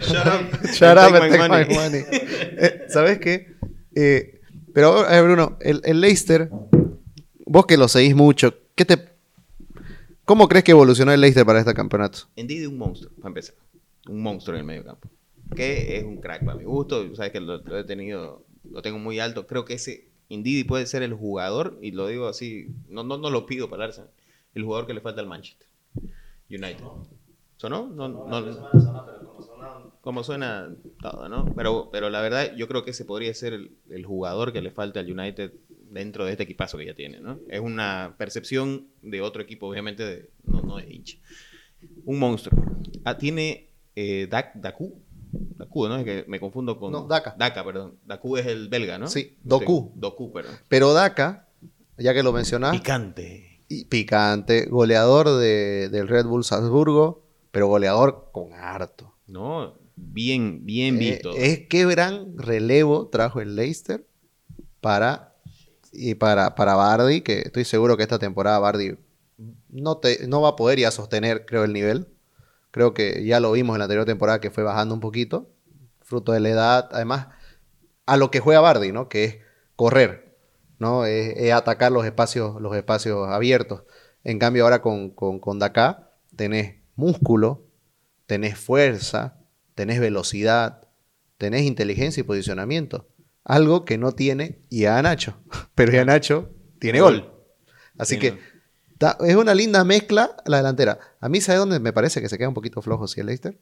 [0.00, 0.66] Shut up.
[0.72, 1.64] Shut up Take and my take money.
[1.68, 2.04] my money.
[2.10, 3.56] Eh, ¿Sabes qué?
[3.94, 4.40] Eh,
[4.74, 6.50] pero, a ver, Bruno, el, el Leicester
[7.46, 8.98] vos que lo seguís mucho, ¿qué te,
[10.24, 12.18] ¿cómo crees que evolucionó el Leicester para este campeonato?
[12.36, 13.54] Ndidi un monstruo, para empezar.
[14.08, 15.08] Un monstruo en el medio campo.
[15.54, 17.14] Que es un crack para mi gusto.
[17.14, 19.46] Sabes que lo, lo he tenido, lo tengo muy alto.
[19.46, 23.30] Creo que ese Ndidi puede ser el jugador, y lo digo así, no, no, no
[23.30, 24.10] lo pido para Arsenal,
[24.54, 25.68] el jugador que le falta al Manchester
[26.50, 26.84] United.
[27.58, 27.86] ¿Sonó?
[27.88, 28.26] No, no,
[30.02, 31.52] como suena todo, ¿no?
[31.56, 34.70] Pero, pero la verdad, yo creo que ese podría ser el, el jugador que le
[34.70, 35.52] falta al United
[35.90, 37.40] dentro de este equipazo que ya tiene, ¿no?
[37.48, 41.18] Es una percepción de otro equipo, obviamente, de, no, no de hincha.
[42.04, 42.60] Un monstruo.
[43.04, 45.02] Ah, tiene eh, Dak, Daku.
[45.56, 45.96] Daku, ¿no?
[45.96, 46.92] Es que me confundo con...
[46.92, 47.34] No, Daka.
[47.38, 47.98] Daka, perdón.
[48.04, 49.06] Daku es el belga, ¿no?
[49.08, 49.92] Sí, Doku.
[49.94, 50.54] Doku, perdón.
[50.68, 51.48] Pero Daka,
[51.98, 53.62] ya que lo mencionás, Picante.
[53.68, 59.14] y picante, goleador de- del Red Bull Salzburgo, pero goleador con harto.
[59.26, 61.32] No, bien, bien Eh, visto.
[61.34, 64.06] es qué gran relevo trajo el Leicester
[64.80, 65.34] para
[65.92, 68.96] y para, para Bardi, que estoy seguro que esta temporada Bardi
[69.70, 72.06] no, te, no va a poder ya sostener, creo, el nivel.
[72.76, 75.50] Creo que ya lo vimos en la anterior temporada que fue bajando un poquito,
[76.02, 76.88] fruto de la edad.
[76.92, 77.28] Además,
[78.04, 79.08] a lo que juega Bardi, ¿no?
[79.08, 79.38] Que es
[79.76, 80.36] correr,
[80.78, 81.06] ¿no?
[81.06, 83.84] Es, es atacar los espacios, los espacios abiertos.
[84.24, 87.64] En cambio, ahora con, con, con Daka tenés músculo,
[88.26, 89.38] tenés fuerza,
[89.74, 90.86] tenés velocidad,
[91.38, 93.08] tenés inteligencia y posicionamiento.
[93.42, 95.40] Algo que no tiene Nacho.
[95.74, 97.32] Pero Nacho tiene gol.
[97.96, 98.38] Así que
[99.20, 100.98] es una linda mezcla la delantera.
[101.20, 103.58] A mí, ¿sabe dónde me parece que se queda un poquito flojo si el Leicester?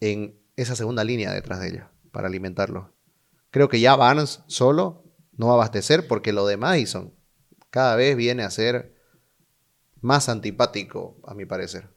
[0.00, 2.92] En esa segunda línea detrás de ellos, para alimentarlo.
[3.50, 5.04] Creo que ya Barnes solo
[5.36, 7.14] no va a abastecer porque lo de Madison
[7.70, 8.94] cada vez viene a ser
[10.00, 11.88] más antipático, a mi parecer.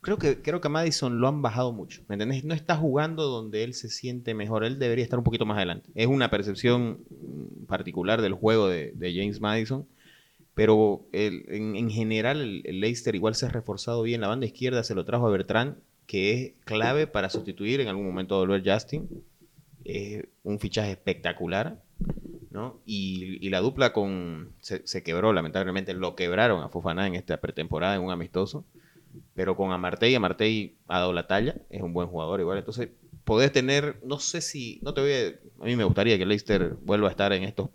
[0.00, 2.02] Creo que, creo que a Madison lo han bajado mucho.
[2.08, 2.44] ¿Me entendés?
[2.44, 4.64] No está jugando donde él se siente mejor.
[4.64, 5.90] Él debería estar un poquito más adelante.
[5.94, 7.04] Es una percepción
[7.66, 9.88] particular del juego de James Madison.
[10.54, 14.20] Pero en, en general el, el Leicester igual se ha reforzado bien.
[14.20, 15.76] La banda izquierda se lo trajo a Bertrand,
[16.06, 19.08] que es clave para sustituir en algún momento a volver Justin.
[19.84, 21.82] Es un fichaje espectacular.
[22.50, 22.80] ¿no?
[22.86, 24.52] Y, la dupla con...
[24.60, 25.92] Se, se quebró, lamentablemente.
[25.92, 28.64] Lo quebraron a Fofana en esta pretemporada, en un amistoso.
[29.34, 32.58] Pero con Amartey, Amartey ha dado la talla, es un buen jugador igual.
[32.58, 32.90] Entonces,
[33.24, 36.76] podés tener, no sé si, no te voy a, a mí me gustaría que Leicester
[36.82, 37.70] vuelva a estar en estos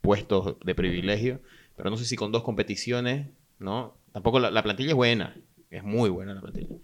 [0.00, 1.40] puestos de privilegio,
[1.76, 3.94] pero no sé si con dos competiciones, ¿no?
[4.12, 5.36] Tampoco la, la plantilla es buena,
[5.70, 6.74] es muy buena la plantilla,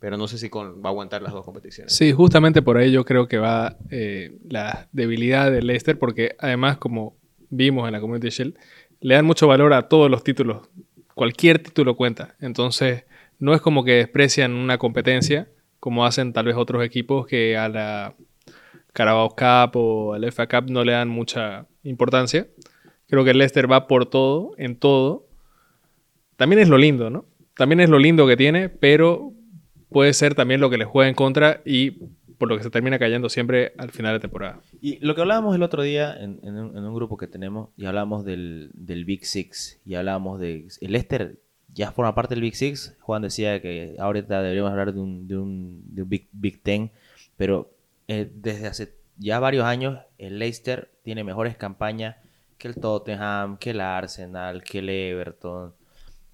[0.00, 1.94] pero no sé si con, va a aguantar las dos competiciones.
[1.94, 6.78] Sí, justamente por ahí yo creo que va eh, la debilidad del Leicester, porque además,
[6.78, 7.16] como
[7.50, 8.56] vimos en la Community Shield,
[9.00, 10.68] le dan mucho valor a todos los títulos.
[11.14, 12.34] Cualquier título cuenta.
[12.40, 13.04] Entonces,
[13.38, 15.48] no es como que desprecian una competencia,
[15.80, 18.14] como hacen tal vez otros equipos que a la
[18.92, 22.46] Carabao Cup o al FA Cup no le dan mucha importancia.
[23.10, 25.26] Creo que el Leicester va por todo, en todo.
[26.36, 27.26] También es lo lindo, ¿no?
[27.56, 29.32] También es lo lindo que tiene, pero
[29.88, 31.90] puede ser también lo que le juega en contra y
[32.38, 34.60] por lo que se termina cayendo siempre al final de temporada.
[34.80, 38.70] Y lo que hablábamos el otro día en, un, grupo que tenemos, y hablábamos del,
[39.04, 40.68] Big Six, y hablábamos de...
[40.80, 41.36] El Leicester
[41.74, 42.96] ya forma parte del Big Six.
[43.00, 45.82] Juan decía que ahorita deberíamos hablar de un,
[46.32, 46.92] Big Ten,
[47.36, 47.72] pero
[48.06, 52.16] eh, desde hace ya varios años el Leicester tiene mejores campañas
[52.60, 55.74] que el Tottenham, que el Arsenal, que el Everton.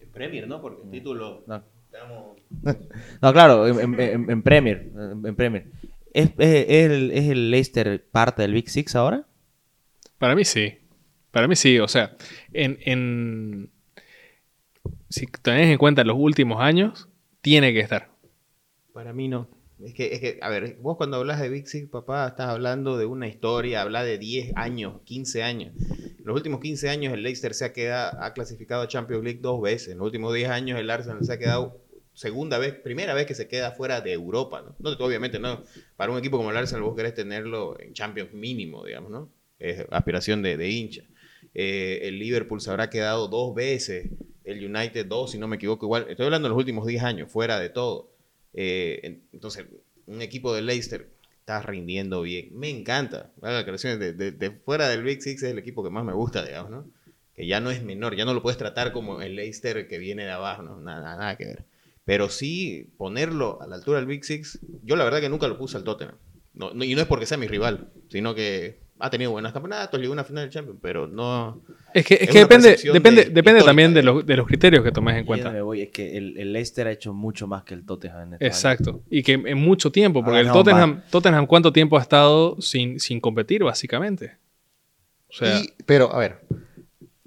[0.00, 0.60] En Premier, ¿no?
[0.60, 1.44] Porque el título...
[1.46, 2.36] No, estamos-
[3.22, 4.00] no, claro, en,
[4.30, 4.90] en- Premier.
[4.94, 5.70] En, en Premier.
[6.12, 9.24] ¿Es, es- es el, ¿Es el Leicester parte del Big Six ahora?
[10.18, 10.78] Para mí sí.
[11.30, 11.78] Para mí sí.
[11.78, 12.16] O sea,
[12.52, 13.70] en, en-
[15.08, 17.08] si tenés en cuenta los últimos años,
[17.40, 18.08] tiene que estar.
[18.92, 19.48] Para mí no.
[19.84, 22.96] Es que, es que, a ver, vos cuando hablas de Big Six, papá, estás hablando
[22.96, 25.74] de una historia, hablas de 10 años, 15 años.
[25.78, 29.40] En los últimos 15 años el Leicester se ha quedado, ha clasificado a Champions League
[29.42, 29.88] dos veces.
[29.88, 33.34] En los últimos 10 años el Arsenal se ha quedado segunda vez, primera vez que
[33.34, 34.74] se queda fuera de Europa, ¿no?
[34.78, 35.62] No, obviamente no.
[35.96, 39.30] Para un equipo como el Arsenal vos querés tenerlo en Champions mínimo, digamos, ¿no?
[39.58, 41.02] Es aspiración de, de hincha.
[41.52, 44.10] Eh, el Liverpool se habrá quedado dos veces,
[44.44, 46.06] el United dos, si no me equivoco, igual.
[46.08, 48.15] Estoy hablando de los últimos 10 años, fuera de todo.
[48.56, 49.66] Eh, en- entonces,
[50.06, 52.48] un equipo de Leicester está rindiendo bien.
[52.58, 53.30] Me encanta.
[53.40, 56.12] Las declaraciones de, de- de fuera del Big Six es el equipo que más me
[56.14, 56.90] gusta, digamos, ¿no?
[57.34, 60.24] Que ya no es menor, ya no lo puedes tratar como el Leicester que viene
[60.24, 60.80] de abajo, ¿no?
[60.80, 61.64] Nada, nada que ver.
[62.04, 65.58] Pero sí ponerlo a la altura del Big Six, yo la verdad que nunca lo
[65.58, 66.16] puse al Tottenham.
[66.54, 70.00] No, no- y no es porque sea mi rival, sino que ha tenido buenos campeonatos,
[70.00, 71.60] llegó a una final del Champions, pero no...
[71.92, 74.20] Es que, es Es que depende, depende, de- depende también de digamos.
[74.22, 75.62] los, de los criterios que tomes en Y cuenta.
[75.62, 78.38] voy, es que el, el Leicester ha hecho mucho más que el Tottenham en.
[78.40, 79.02] Exacto.
[79.10, 82.60] Y que en mucho tiempo, porque Ahora el no, Tottenham, Tottenham, ¿cuánto tiempo ha estado
[82.60, 84.36] sin, sin competir, básicamente?
[85.28, 86.40] O sea, Y- pero, a ver,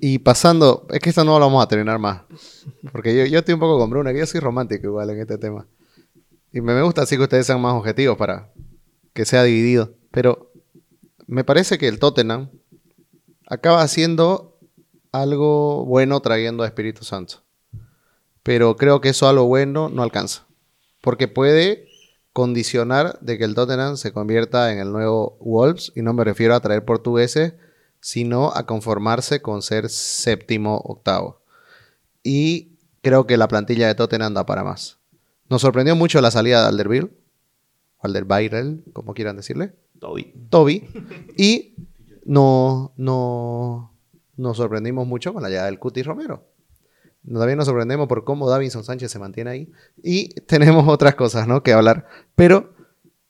[0.01, 2.22] Y pasando, es que esto no lo vamos a terminar más.
[2.91, 5.38] Porque yo, yo estoy un poco con Bruno, que yo soy romántico igual en este
[5.38, 5.67] tema.
[6.53, 8.49] Y me me gusta así que ustedes sean más objetivos para
[9.13, 9.93] que sea dividido.
[10.11, 10.48] Pero
[11.30, 12.49] me parece que el Tottenham
[13.45, 14.57] acaba haciendo
[15.11, 17.43] algo bueno trayendo a Espíritu Santo.
[18.41, 20.47] Pero creo que eso algo bueno no alcanza.
[21.01, 21.88] Porque puede
[22.34, 25.91] condicionar de que el Tottenham se convierta en el nuevo Wolves.
[25.95, 27.53] Y no me refiero a traer portugueses,
[27.99, 31.43] sino a conformarse con ser séptimo, octavo.
[32.23, 34.97] Y creo que la plantilla de Tottenham da para más.
[35.47, 37.11] Nos sorprendió mucho la salida de Alderweireld,
[37.97, 39.75] o Alderweireld, como quieran decirle.
[39.99, 40.33] Toby.
[40.49, 40.87] Toby.
[41.37, 41.75] Y
[42.25, 43.93] no, no,
[44.37, 46.47] nos sorprendimos mucho con la llegada del Cuti Romero.
[47.31, 49.71] También nos sorprendemos por cómo Davinson Sánchez se mantiene ahí.
[50.01, 51.63] Y tenemos otras cosas ¿no?
[51.63, 52.07] que hablar.
[52.35, 52.73] Pero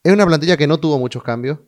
[0.02, 1.58] es una plantilla que no tuvo muchos cambios.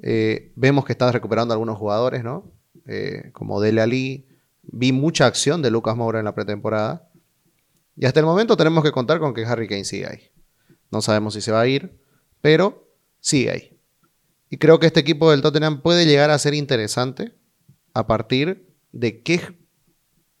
[0.00, 2.50] Eh, vemos que está recuperando algunos jugadores, ¿no?
[2.86, 4.26] Eh, como Dele Ali.
[4.62, 7.08] Vi mucha acción de Lucas Moura en la pretemporada.
[7.96, 10.30] Y hasta el momento tenemos que contar con que Harry Kane sigue ahí.
[10.90, 11.98] No sabemos si se va a ir,
[12.40, 12.88] pero
[13.20, 13.75] sigue ahí.
[14.48, 17.34] Y creo que este equipo del Tottenham puede llegar a ser interesante
[17.94, 19.40] a partir de qué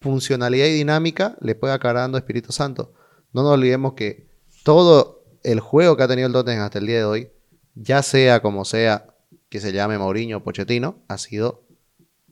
[0.00, 2.92] funcionalidad y dinámica le puede acabar dando Espíritu Santo.
[3.32, 4.28] No nos olvidemos que
[4.62, 7.30] todo el juego que ha tenido el Tottenham hasta el día de hoy,
[7.74, 9.14] ya sea como sea
[9.48, 11.66] que se llame Mourinho o Pochettino, ha sido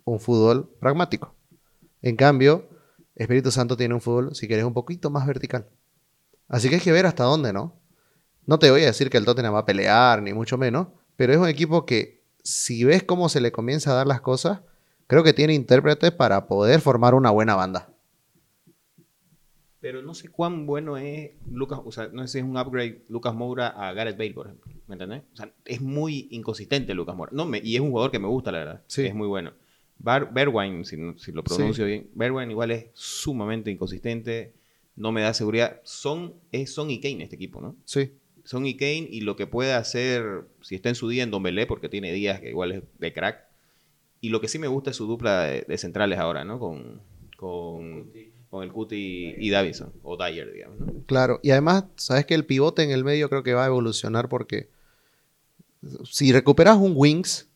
[0.05, 1.35] un fútbol pragmático.
[2.03, 2.69] En cambio,
[3.15, 5.69] Espíritu Santo tiene un fútbol, si quieres, un poquito más vertical.
[6.49, 7.81] Así que hay que ver hasta dónde, ¿no?
[8.47, 11.33] No te voy a decir que el Tottenham va a pelear, ni mucho menos, pero
[11.33, 14.61] es un equipo que, si ves cómo se le comienza a dar las cosas,
[15.07, 17.89] creo que tiene intérpretes para poder formar una buena banda.
[19.81, 23.03] Pero no sé cuán bueno es Lucas, o sea, no sé si es un upgrade
[23.09, 24.73] Lucas Moura a Gareth Bale, por ejemplo.
[24.87, 25.23] ¿Me entendés?
[25.35, 27.33] O sea, es muy inconsistente Lucas Moura.
[27.35, 28.83] No, me, y es un jugador que me gusta, la verdad.
[28.87, 29.05] Sí.
[29.05, 29.53] Es muy bueno.
[29.99, 30.97] Bar, Bergwijn, si,
[31.33, 34.55] lo pronuncio bien, Bergwijn igual es sumamente inconsistente,
[34.97, 35.81] no me da seguridad.
[35.85, 37.77] Son, es Son y Kane este equipo, ¿no?
[37.85, 38.13] Sí.
[38.45, 41.67] Son y Kane y lo que puede hacer, si está en su día en Dombelé,
[41.67, 43.45] porque tiene días que igual es de crack.
[44.21, 46.59] Y lo que sí me gusta es su dupla de, centrales ahora, ¿no?
[46.59, 47.01] Con,
[47.37, 48.11] con,
[48.51, 50.93] con el Cuti y Davison, o Dyer, digamos, ¿no?
[51.07, 54.29] Claro, y además, sabes que el pivote en el medio creo que va a evolucionar
[54.29, 54.69] porque
[56.05, 57.49] si recuperas un Wings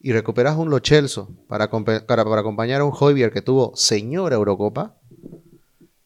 [0.00, 4.36] y recuperas un Lo Celso para, para, para acompañar a un Hoybier que tuvo señora
[4.36, 4.96] Eurocopa,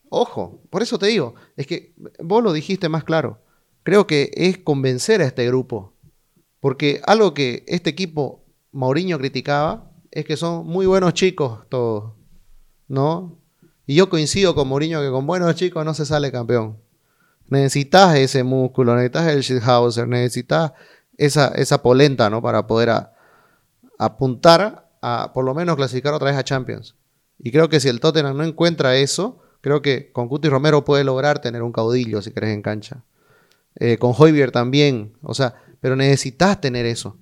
[0.08, 3.40] ojo, por eso te digo, es que vos lo dijiste más claro,
[3.82, 5.92] creo que es convencer a este grupo,
[6.60, 12.12] porque algo que este equipo Mourinho criticaba es que son muy buenos chicos todos,
[12.88, 13.38] ¿no?
[13.86, 16.78] Y yo coincido con Mourinho que con buenos chicos no se sale campeón.
[17.48, 20.72] Necesitas ese músculo, necesitas el shithouser, necesitas
[21.18, 22.40] esa, esa polenta, ¿no?
[22.40, 22.90] Para poder
[23.98, 26.94] apuntar a por lo menos clasificar otra vez a Champions.
[27.38, 31.04] Y creo que si el Tottenham no encuentra eso, creo que con Cuti Romero puede
[31.04, 33.02] lograr tener un caudillo, si querés, en cancha.
[33.76, 37.18] Eh, con Hoybier también, o sea, pero necesitas tener eso.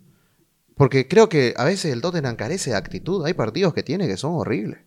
[0.76, 3.24] Porque creo que a veces el Tottenham carece de actitud.
[3.26, 4.78] Hay partidos que tiene que son horribles.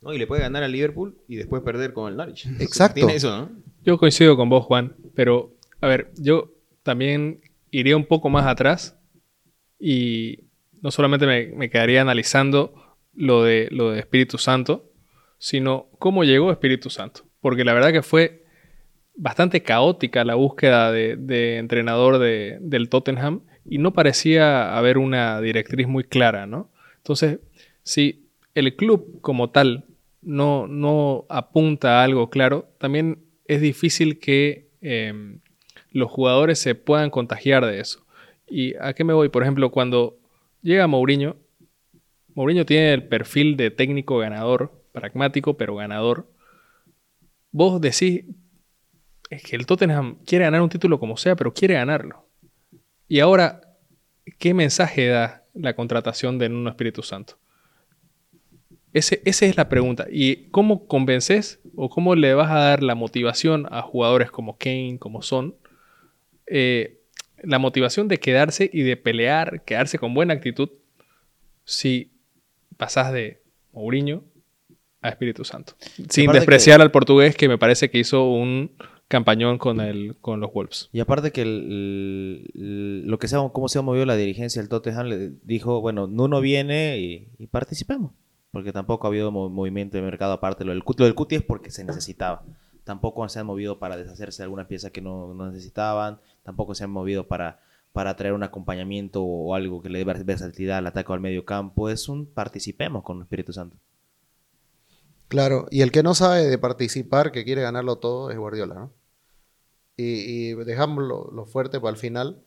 [0.00, 0.12] ¿no?
[0.12, 2.46] Y le puede ganar al Liverpool y después perder con el Norwich.
[2.60, 2.94] Exacto.
[2.94, 3.50] Tiene eso, ¿no?
[3.84, 7.40] Yo coincido con vos, Juan, pero a ver, yo también
[7.70, 8.96] iría un poco más atrás
[9.78, 10.44] y
[10.80, 12.74] no solamente me, me quedaría analizando
[13.14, 14.90] lo de, lo de Espíritu Santo,
[15.38, 17.22] sino cómo llegó Espíritu Santo.
[17.40, 18.44] Porque la verdad que fue
[19.16, 25.88] bastante caótica la búsqueda de, entrenador de- del Tottenham y no parecía haber una directriz
[25.88, 26.70] muy clara, ¿no?
[26.98, 27.40] Entonces,
[27.82, 29.84] si el club como tal
[30.22, 35.38] no, apunta a algo claro, también es difícil que eh,
[35.92, 38.04] los jugadores se puedan contagiar de eso.
[38.48, 39.28] ¿Y a qué me voy?
[39.28, 40.18] Por ejemplo, cuando
[40.62, 41.36] llega Mourinho,
[42.34, 46.28] Mourinho tiene el perfil de técnico ganador, pragmático, pero ganador.
[47.50, 48.24] Vos decís
[49.30, 52.26] es que el Tottenham quiere ganar un título como sea, pero quiere ganarlo.
[53.08, 53.60] Y ahora,
[54.38, 57.38] ¿qué mensaje da la contratación de Nuno Espíritu Santo?
[58.92, 60.06] Ese- esa es la pregunta.
[60.10, 64.96] ¿Y cómo convences o cómo le vas a dar la motivación a jugadores como Kane,
[64.98, 65.54] como Son?
[66.48, 67.00] eh,
[67.42, 70.70] la motivación de quedarse y de pelear, quedarse con buena actitud,
[71.64, 72.12] si
[72.76, 74.22] pasás de Mourinho
[75.02, 75.74] a Espíritu Santo.
[76.08, 78.70] Sin despreciar al portugués que me parece que hizo un
[79.08, 80.88] campañón con, el, con los Wolves.
[80.92, 85.06] Y aparte que el- lo que sea, cómo se ha movido la dirigencia del Tottenham,
[85.06, 88.12] le dijo, bueno, Nuno viene y, participemos.
[88.50, 90.64] Porque tampoco ha habido mo- movimiento de mercado aparte.
[90.64, 92.42] Lo del, lo del Cuti es porque se necesitaba.
[92.84, 96.18] Tampoco se han movido para deshacerse de algunas piezas que no, necesitaban.
[96.42, 97.60] Tampoco se han movido para,
[97.92, 101.20] para traer un acompañamiento o algo que le dé vers- versatilidad al ataque o al
[101.20, 101.90] medio campo.
[101.90, 103.76] Es un participemos con el Espíritu Santo.
[105.28, 108.92] Claro, y el que no sabe de participar, que quiere ganarlo todo, es Guardiola, ¿no?
[109.96, 112.44] Y, y dejamos lo, fuerte para el final.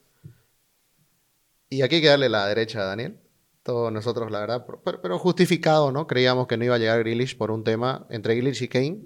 [1.70, 3.20] Y aquí hay que darle la derecha a Daniel.
[3.64, 6.08] Todos nosotros, la verdad, pero, pero justificado, ¿no?
[6.08, 9.02] Creíamos que no iba a llegar Grealish por un tema entre Grealish y Kane.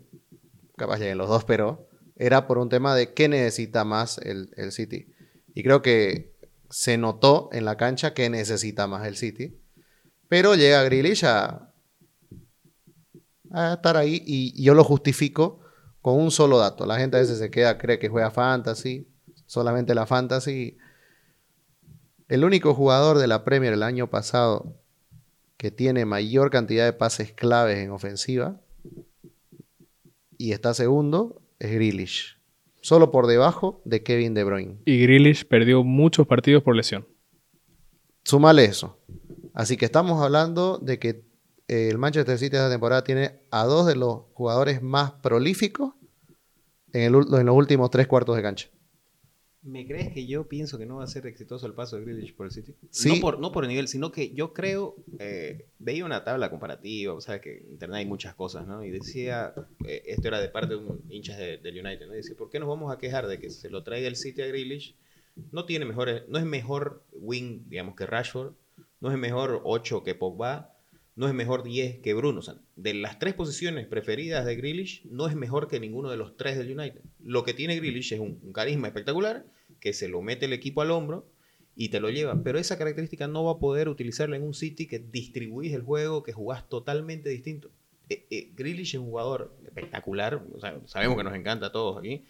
[0.78, 4.72] Capaz lleguen los dos, pero era por un tema de qué necesita más el, el
[4.72, 5.12] City.
[5.56, 6.36] Y creo que
[6.70, 9.60] se notó en la cancha que necesita más el City.
[10.28, 11.73] Pero llega Grealish a,
[13.54, 15.62] a estar ahí y, y yo lo justifico
[16.02, 16.86] con un solo dato.
[16.86, 19.08] La gente a veces se queda, cree que juega fantasy,
[19.46, 20.78] solamente la fantasy.
[22.28, 24.76] El único jugador de la Premier el año pasado
[25.56, 28.60] que tiene mayor cantidad de pases claves en ofensiva
[30.38, 32.38] y está segundo es Grealish.
[32.82, 34.78] Solo por debajo de Kevin De Bruyne.
[34.84, 37.08] Y Grealish perdió muchos partidos por lesión.
[38.26, 38.98] Súmale eso.
[39.54, 41.24] Así que estamos hablando de que
[41.68, 45.94] el Manchester City esta temporada tiene a dos de los jugadores más prolíficos
[46.92, 48.70] en, el en los últimos tres cuartos de cancha.
[49.66, 52.36] ¿Me crees que yo pienso que no va a ser exitoso el paso de Grealish
[52.36, 52.76] por el City?
[52.90, 53.08] Sí.
[53.16, 57.14] No, por, no por el nivel, sino que yo creo, eh, veía una tabla comparativa,
[57.14, 58.84] o sea, que en internet hay muchas cosas, ¿no?
[58.84, 59.54] Y decía,
[59.88, 62.14] eh, esto era de parte de un hincha de- del United, ¿no?
[62.14, 64.42] Y decía, ¿por qué nos vamos a quejar de que se lo traiga el City
[64.42, 64.98] a Grealish?
[65.54, 68.56] No tiene mejores, no es mejor wing, digamos, que Rashford,
[69.00, 70.73] no es mejor 8 que Pogba,
[71.16, 72.40] no es mejor 10 que Bruno.
[72.40, 76.36] O de las tres posiciones preferidas de Grealish, no es mejor que ninguno de los
[76.38, 77.02] tres del United.
[77.24, 79.46] Lo que tiene Grealish es un, carisma espectacular,
[79.80, 81.28] que se lo mete el equipo al hombro
[81.76, 82.42] y te lo lleva.
[82.44, 86.24] Pero esa característica no va a poder utilizarla en un City que distribuís el juego,
[86.24, 87.70] que jugás totalmente distinto.
[88.10, 90.44] Eh, eh, Grealish es un jugador espectacular,
[90.86, 92.24] sabemos que nos encanta a todos aquí,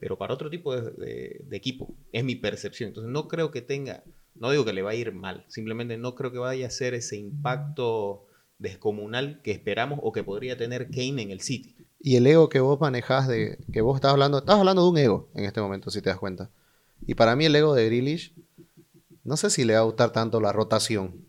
[0.00, 2.88] pero para otro tipo de- de equipo, es mi percepción.
[2.88, 4.04] Entonces no creo que tenga,
[4.40, 6.94] no digo que le va a ir mal, simplemente no creo que vaya a ser
[6.94, 8.26] ese impacto
[8.58, 11.76] descomunal que esperamos o que podría tener Kane en el City.
[12.00, 13.58] Y el ego que vos manejás de.
[13.72, 14.38] que vos estás hablando.
[14.38, 16.50] Estás hablando de un ego en este momento, si te das cuenta.
[17.06, 18.34] Y para mí el ego de Grealish.
[19.24, 21.25] No sé si le va a gustar tanto la rotación.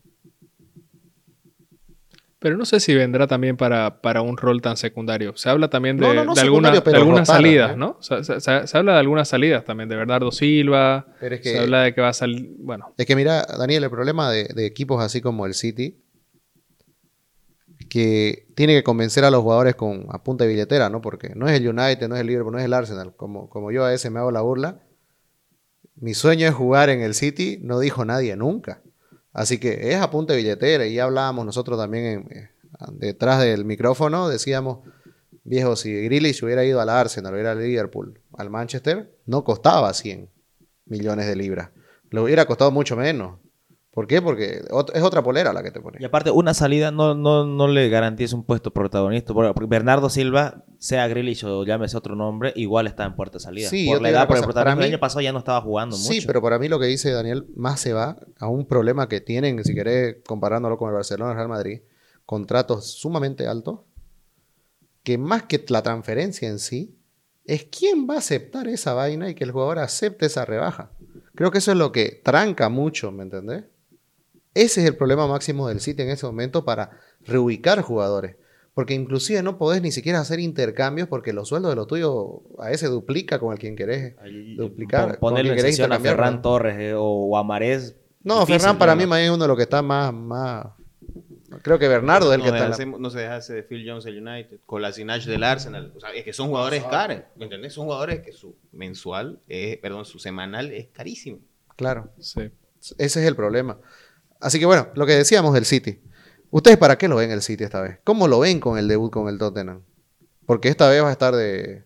[2.47, 5.35] Pero no sé si vendrá también para, para un rol tan secundario.
[5.35, 7.75] Se habla también de, No, no, no de alguna- de algunas salidas, ¿eh?
[7.75, 7.97] ¿no?
[7.99, 11.07] Se, se- se- se habla de algunas salidas también, de Bernardo Silva.
[11.19, 12.55] Pero es que- Se habla de que va a salir.
[12.59, 16.01] Bueno, Es que mira, Daniel, el problema de, de equipos así como el City,
[17.89, 21.01] que tiene que convencer a los jugadores con a punta de billetera, ¿no?
[21.01, 23.13] Porque no es el United, no es el Liverpool, no es el Arsenal.
[23.15, 24.79] Como, como yo a veces me hago la burla,
[25.95, 28.81] mi sueño es jugar en el City, no dijo nadie nunca.
[29.37, 30.87] Así que es a punta de billetera.
[30.87, 32.49] Y hablábamos nosotros también en- eh,
[32.93, 34.79] detrás del micrófono, decíamos,
[35.43, 40.29] viejo, si Grealish hubiera ido al Arsenal, hubiera al Liverpool, al Manchester, no costaba 100
[40.85, 41.69] millones de libras.
[42.09, 43.39] Le hubiera costado mucho menos.
[43.91, 44.21] ¿Por qué?
[44.21, 44.61] Porque
[44.93, 45.97] es otra polera la que te pone.
[46.01, 49.33] Y aparte, una salida no, no, no le garantiza un puesto protagonista.
[49.33, 53.69] Porque Bernardo Silva, sea Grealish o llámese otro nombre, igual está en puerta de salida.
[53.69, 54.83] Sí, por la edad, por el protagonismo.
[54.83, 56.27] año pasado ya no estaba jugando Sí, mucho.
[56.27, 59.63] pero para mí lo que dice Daniel más se va a un problema que tienen,
[59.63, 61.81] si querés, comparándolo con el Barcelona y el Real Madrid,
[62.25, 63.79] contratos sumamente altos,
[65.03, 66.93] que más que la transferencia en sí,
[67.45, 70.91] es quién va a aceptar esa vaina y que el jugador acepte esa rebaja.
[71.33, 73.63] Creo que eso es lo que tranca mucho, ¿me entendés?
[74.53, 76.91] Ese es el problema máximo del City en ese momento para
[77.25, 78.35] reubicar jugadores.
[78.77, 82.13] Porque inclusive no podés ni siquiera hacer intercambios porque los sueldos de los tuyos
[82.59, 85.17] a ese duplica con el quien querés Ahí, duplicar.
[85.17, 86.41] pon- Ponerle con en a Ferran ¿no?
[86.43, 87.95] Torres eh, o, o a Marés.
[88.21, 89.07] No, difícil, Ferran para ¿no?
[89.07, 90.67] mí es uno de los que está más, más...
[91.63, 93.83] Creo que Bernardo es el no, que está en la- no se dejase de Phil
[93.83, 95.91] Jones del United, Kolasinac del Arsenal.
[95.95, 97.73] O sea, es que son jugadores caros, ¿me entendés?
[97.73, 101.39] Son jugadores que su mensual, es, perdón, su semanal es carísimo.
[101.75, 102.41] Claro, sí.
[102.99, 103.79] ese es el problema.
[104.39, 105.99] Así que bueno, lo que decíamos del City.
[106.49, 107.99] ¿Ustedes para qué lo ven el City esta vez?
[108.03, 109.81] ¿Cómo lo ven con el debut con el Tottenham?
[110.45, 111.83] Porque esta vez va a estar de,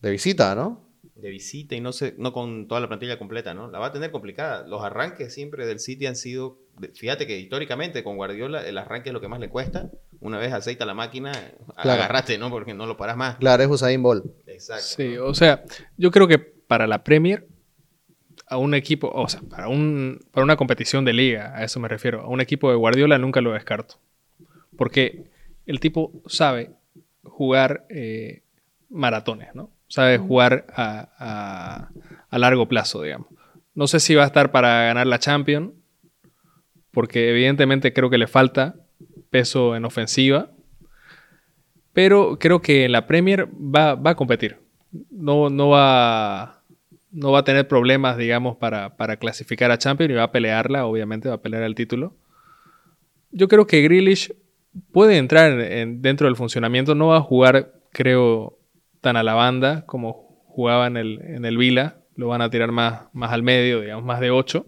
[0.00, 0.88] de visita, ¿no?
[1.14, 3.70] De visita y no, sé, no con toda la plantilla completa, ¿no?
[3.70, 4.66] La va a tener complicada.
[4.66, 9.10] Los arranques siempre del City han sido, de- fíjate que históricamente con Guardiola el arranque
[9.10, 9.90] es lo que más le cuesta.
[10.20, 11.30] Una vez aceita la máquina,
[11.82, 12.02] Claro.
[12.02, 12.50] agarraste, ¿no?
[12.50, 13.36] Porque no lo paras más.
[13.36, 14.24] Claro, es Usain Bolt.
[14.46, 14.82] Exacto.
[14.84, 15.62] Sí, o sea,
[15.96, 17.46] yo creo que para la Premier,
[18.50, 21.88] a un equipo, o sea, para, un, para una competición de liga, a eso me
[21.88, 23.94] refiero, a un equipo de Guardiola nunca lo descarto.
[24.76, 25.24] Porque
[25.66, 26.70] el tipo sabe
[27.22, 28.42] jugar eh,
[28.90, 29.70] maratones, ¿no?
[29.88, 31.88] Sabe jugar a, a-
[32.28, 33.28] a largo plazo, digamos.
[33.74, 35.70] No sé si va a estar para ganar la Champions,
[36.92, 38.74] porque evidentemente creo que le falta
[39.30, 40.50] peso en ofensiva,
[41.92, 44.58] pero creo que en la Premier va, va a competir.
[45.10, 46.59] No, no, va,
[47.12, 50.86] no va a tener problemas, digamos, para, para clasificar a Champions y va a pelearla,
[50.86, 52.14] obviamente, va a pelear el título.
[53.32, 54.32] Yo creo que Grealish
[54.92, 56.94] puede entrar en- dentro del funcionamiento.
[56.94, 58.58] No va a jugar, creo,
[59.00, 61.96] tan a la banda como jugaba en el, en el Vila.
[62.16, 64.66] Lo van a tirar más, más al medio, digamos, más de 8.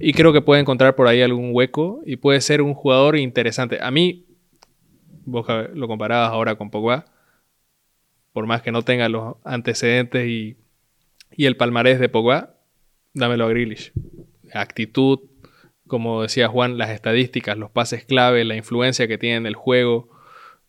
[0.00, 3.78] Y creo que puede encontrar por ahí algún hueco y puede ser un jugador interesante.
[3.80, 4.26] A mí,
[5.24, 7.06] vos lo comparabas ahora con Pogba,
[8.32, 10.56] por más que no tenga los antecedentes y,
[11.36, 12.56] y el palmarés de Pogba,
[13.12, 13.92] dámelo a Grealish.
[14.52, 15.20] Actitud,
[15.86, 20.08] como decía Juan, las estadísticas, los pases clave, la influencia que tiene en el juego,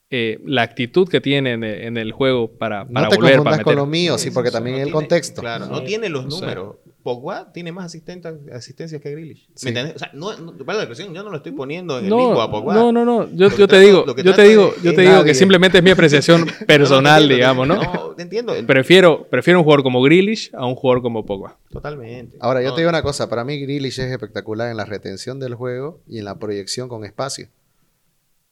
[0.09, 3.41] eh, la actitud que tiene en el, en el juego para, para No te volver,
[3.43, 5.41] para con lo mío, sí, porque también no el tiene- contexto.
[5.41, 6.75] Claro, no tiene los números.
[7.05, 9.47] Pogba tiene más asistencias que Grealish.
[9.53, 9.65] Sí.
[9.65, 9.95] ¿Me entendés?
[9.97, 12.41] O sea, no, no, vale la expresión, yo no lo estoy poniendo en el limbo
[12.41, 12.73] a Pogba.
[12.73, 13.29] no, no, no.
[13.31, 15.25] Yo, te digo, yo te digo, yo te digo nadie.
[15.25, 17.75] que simplemente es mi apreciación personal, digamos, ¿no?
[17.75, 18.55] No, te entiendo.
[18.65, 21.59] Prefiero, prefiero un jugador como Grealish a un jugador como Pogba.
[21.69, 22.37] Totalmente.
[22.39, 25.53] Ahora, yo te digo una cosa, para mí Grealish es espectacular en la retención del
[25.53, 27.49] juego y en la proyección con espacio.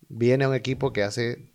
[0.09, 1.47] Viene a un equipo que hace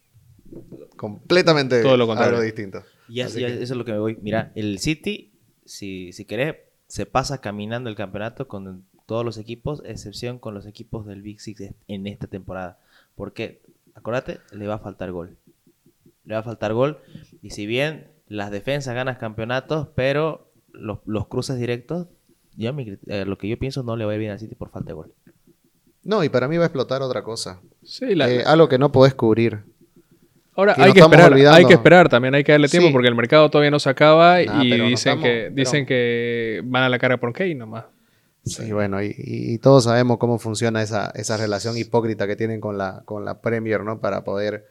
[0.96, 2.30] completamente Todo lo contrario.
[2.38, 2.82] algo distinto.
[3.08, 4.18] Y es- Así y que- eso es lo que me voy.
[4.20, 5.30] Mira, el City,
[5.64, 6.56] si, si querés,
[6.88, 11.40] se pasa caminando el campeonato con todos los equipos, excepción con los equipos del Big
[11.40, 12.78] Six en esta temporada.
[13.14, 13.62] Porque,
[13.94, 15.36] acuérdate, le va a faltar gol.
[16.24, 16.98] Le va a faltar gol.
[17.42, 22.06] Y si bien las defensas ganan campeonatos, pero los, los cruces directos,
[22.56, 24.54] yo mi eh, lo que yo pienso no le va a ir bien al City
[24.54, 25.12] por falta de gol.
[26.04, 27.60] No, y para mí va a explotar otra cosa.
[27.82, 29.62] Sí, la- Eh, algo que no podés cubrir.
[30.58, 31.56] Ahora que hay que esperar, olvidando.
[31.56, 32.92] hay que esperar también, hay que darle tiempo Sí.
[32.92, 35.86] porque el mercado todavía no se acaba Nah, y no dicen estamos- que pero- dicen
[35.86, 37.84] que van a la cara por Kane nomás.
[38.44, 42.78] Sí, bueno, y, y- todos sabemos cómo funciona esa, esa relación hipócrita que tienen con
[42.78, 44.00] la, con la Premier, ¿no?
[44.00, 44.64] Para poder...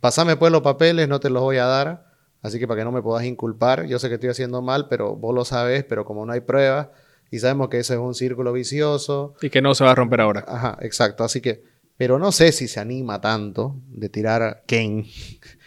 [0.00, 2.04] Pasame pues los papeles, no te los voy a dar,
[2.42, 5.16] así que para que no me puedas inculpar, yo sé que estoy haciendo mal, pero
[5.16, 6.88] vos lo sabes, pero como no hay pruebas,
[7.30, 10.20] y sabemos que ese es un círculo vicioso, Y que no se va a romper
[10.20, 10.44] ahora.
[10.46, 11.24] Ajá, exacto.
[11.24, 11.62] Así que,
[11.96, 15.06] pero no sé si se anima tanto de tirar a Kane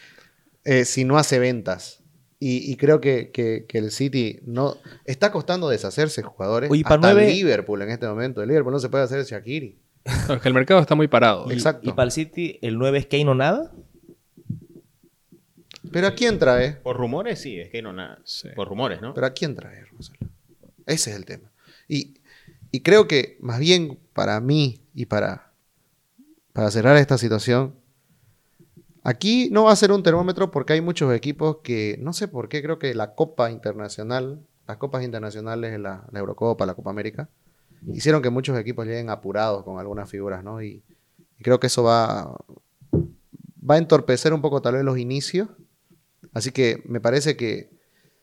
[0.63, 2.01] eh, si no hace ventas.
[2.39, 6.69] Y, y creo que, que- que el City no está costando deshacerse de jugadores.
[6.69, 8.41] Oye, para hasta Liverpool en este momento.
[8.41, 9.79] El Liverpool no se puede hacer Shakiri.
[10.27, 11.49] No, es que el mercado está muy parado.
[11.49, 11.89] Y- Exacto.
[11.89, 13.71] Y, para el City, el 9 es Kane o nada.
[15.91, 16.73] Pero ¿a quién trae?
[16.73, 18.19] Por rumores, sí, es que no nada.
[18.25, 18.49] Sí.
[18.55, 19.13] Por rumores, ¿no?
[19.13, 20.19] Pero ¿a quién trae, Rosalo?
[20.85, 21.51] Ese es el tema.
[21.87, 22.15] Y,
[22.71, 25.53] y creo que más bien para mí y para,
[26.55, 27.75] para cerrar esta situación,
[29.03, 32.47] aquí no va a ser un termómetro porque hay muchos equipos que, no sé por
[32.47, 37.27] qué, creo que la Copa Internacional, las Copas Internacionales, la, Eurocopa, la Copa América,
[37.91, 40.63] hicieron que muchos equipos lleguen apurados con algunas figuras, ¿no?
[40.63, 40.81] Y,
[41.37, 42.37] y creo que eso va,
[43.69, 45.49] va a entorpecer un poco tal vez los inicios.
[46.31, 47.69] Así que me parece que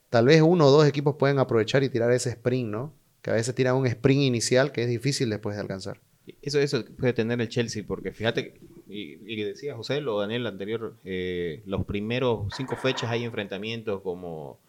[0.08, 2.94] tal vez uno o dos equipos pueden aprovechar y tirar ese sprint, ¿no?
[3.20, 6.00] Que a veces tiran un sprint inicial que es difícil después de alcanzar.
[6.40, 8.54] Eso, eso puede tener el Chelsea, porque fíjate,
[8.88, 14.00] y, y que decía José o Daniel anterior, eh, los primeros cinco fechas hay enfrentamientos
[14.02, 14.60] como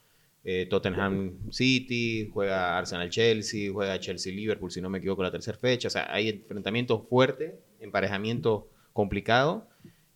[0.44, 5.58] eh, Tottenham City, juega Arsenal Chelsea, juega Chelsea Liverpool, si no me equivoco, la tercera
[5.58, 5.88] fecha.
[5.88, 9.64] O sea, hay enfrentamientos fuertes, emparejamientos complicados,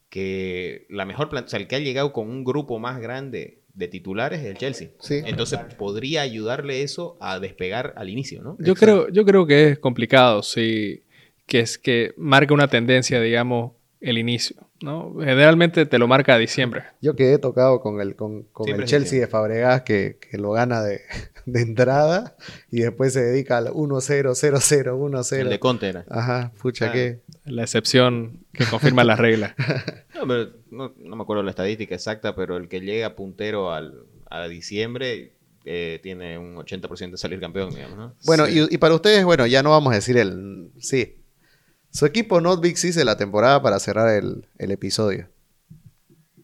[0.10, 3.60] que la mejor plan- o sea, el que ha llegado con un grupo más grande
[3.74, 4.90] de titulares es el Chelsea.
[5.00, 5.22] Sí.
[5.26, 8.58] Entonces podría ayudarle eso a despegar al inicio, ¿no?
[8.60, 11.04] Yo creo, yo creo que es complicado, sí,
[11.48, 15.16] que es que marca una tendencia, digamos, el inicio, ¿no?
[15.20, 16.84] Generalmente te lo marca a diciembre.
[17.02, 20.84] Yo quedé tocado con el, con, con el Chelsea de Fabregas que, que lo gana
[20.84, 21.02] de,
[21.48, 22.36] de entrada
[22.70, 25.60] y después se dedica al 1-0, 0-0, El de 1-0.
[25.60, 26.06] Conte era.
[26.10, 26.92] Ajá, pucha Ah.
[26.92, 27.22] que...
[27.46, 29.56] La excepción que confirma las reglas.
[30.18, 34.06] No, pero no, no me acuerdo la estadística exacta, pero el que llega puntero al,
[34.32, 35.34] a diciembre
[35.64, 38.16] eh, tiene un 80% de salir campeón, digamos, ¿no?
[38.26, 38.66] Bueno, Sí.
[38.68, 40.72] y, y para ustedes, bueno, ya no vamos a decir el...
[40.80, 41.18] Sí.
[41.98, 45.30] Su equipo Not Big Six de la temporada para cerrar el, el episodio.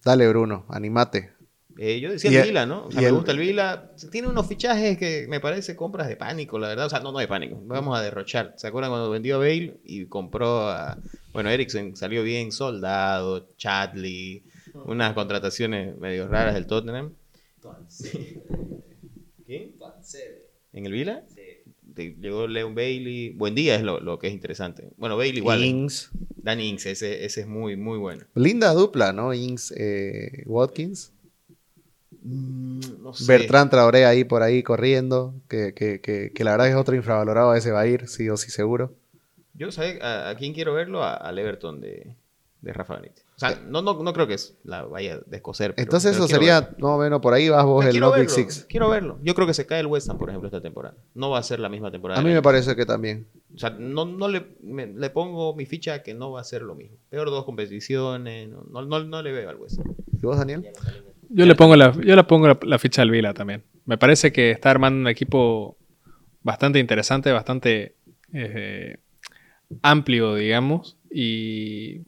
[0.03, 1.29] Dale, Bruno, animate.
[1.77, 2.87] Eh, yo decía el Vila, ¿no?
[2.87, 3.91] O sea, y me el- gusta el Vila.
[4.11, 6.87] Tiene unos fichajes que me parece compras de pánico, la verdad.
[6.87, 7.61] O sea, no, no de pánico.
[7.67, 8.55] Vamos a derrochar.
[8.57, 10.97] ¿Se acuerdan cuando vendió a Bale y compró a...
[11.33, 14.43] Bueno, Eriksen salió bien, Soldado, Chatley,
[14.85, 17.13] unas contrataciones medio raras del Tottenham.
[19.45, 19.75] ¿Quién?
[20.73, 21.23] ¿En el Vila?
[21.93, 23.29] Te- Llegó Leon Bailey.
[23.31, 24.89] Buen día es lo, lo que es interesante.
[24.97, 25.63] Bueno, Bailey igual.
[25.63, 26.09] Ings.
[26.37, 28.23] Danny Ings, ese, ese es muy, muy bueno.
[28.35, 29.33] Linda dupla, ¿no?
[29.33, 31.11] Ings, eh, Watkins.
[32.21, 33.25] No sé.
[33.27, 37.53] Bertrand Traoré ahí por ahí corriendo, que, que, que, que la verdad es otro infravalorado,
[37.53, 38.93] ese va a ir, sí o sí seguro.
[39.53, 41.03] Yo, ¿sabes a, a quién quiero verlo?
[41.03, 42.15] A- al Everton de,
[42.61, 43.22] de Rafa Benítez.
[43.35, 45.73] O sea, no, no, no creo que es la vaya a descoser.
[45.73, 46.77] pero- Entonces pero eso sería, verlo.
[46.79, 48.65] más o menos, por ahí vas vos el quiero Not Big verlo, Six.
[48.69, 49.19] Quiero verlo.
[49.23, 50.95] Yo creo que se cae el West Ham, por ejemplo, esta temporada.
[51.15, 52.19] No va a ser la misma temporada.
[52.19, 53.27] A mí me año parece que también.
[53.55, 56.61] O sea, no, no le, me- le pongo mi ficha que no va a ser
[56.61, 56.97] lo mismo.
[57.09, 59.77] Peor dos competiciones, no, no, no- no le veo algo así.
[60.11, 60.67] ¿Y vos, Daniel?
[61.29, 63.63] Yo le pongo la, yo le pongo la, la ficha al Vila también.
[63.85, 65.75] Me parece que está armando un equipo
[66.43, 67.95] bastante interesante, bastante
[68.31, 68.97] eh,
[69.81, 70.97] amplio, digamos.
[71.11, 72.01] Y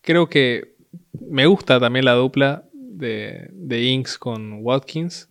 [0.00, 0.76] creo que
[1.20, 5.28] me gusta también la dupla de, de Inks con Watkins.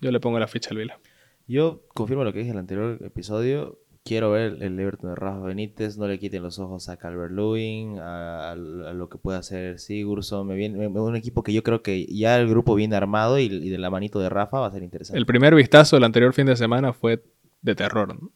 [0.00, 0.98] Yo le pongo la ficha al Vila.
[1.46, 3.78] Yo confirmo lo que dije en el anterior episodio.
[4.04, 5.96] Quiero ver el Everton de Rafa Benítez.
[5.96, 10.44] No le quiten los ojos a Calvert Lewin, a, a lo que pueda hacer Sigurdsson.
[10.48, 13.44] Me viene, me- un equipo que yo creo que ya el grupo viene armado y,
[13.44, 15.18] y de la manito de Rafa va a ser interesante.
[15.18, 17.22] El primer vistazo del anterior fin de semana fue
[17.60, 18.08] de terror.
[18.20, 18.30] ¿no?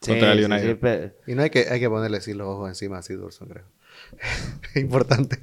[0.00, 1.12] Sí, contra el sí, United.
[1.26, 3.64] sí, Y no hay que, hay que ponerle así los ojos encima a Sigurdsson, creo.
[4.74, 5.40] Importante.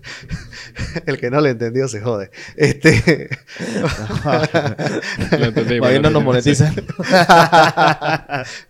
[1.06, 2.32] El que no le entendió se jode.
[2.56, 3.30] Este.
[5.54, 6.76] Todavía no nos monetizan.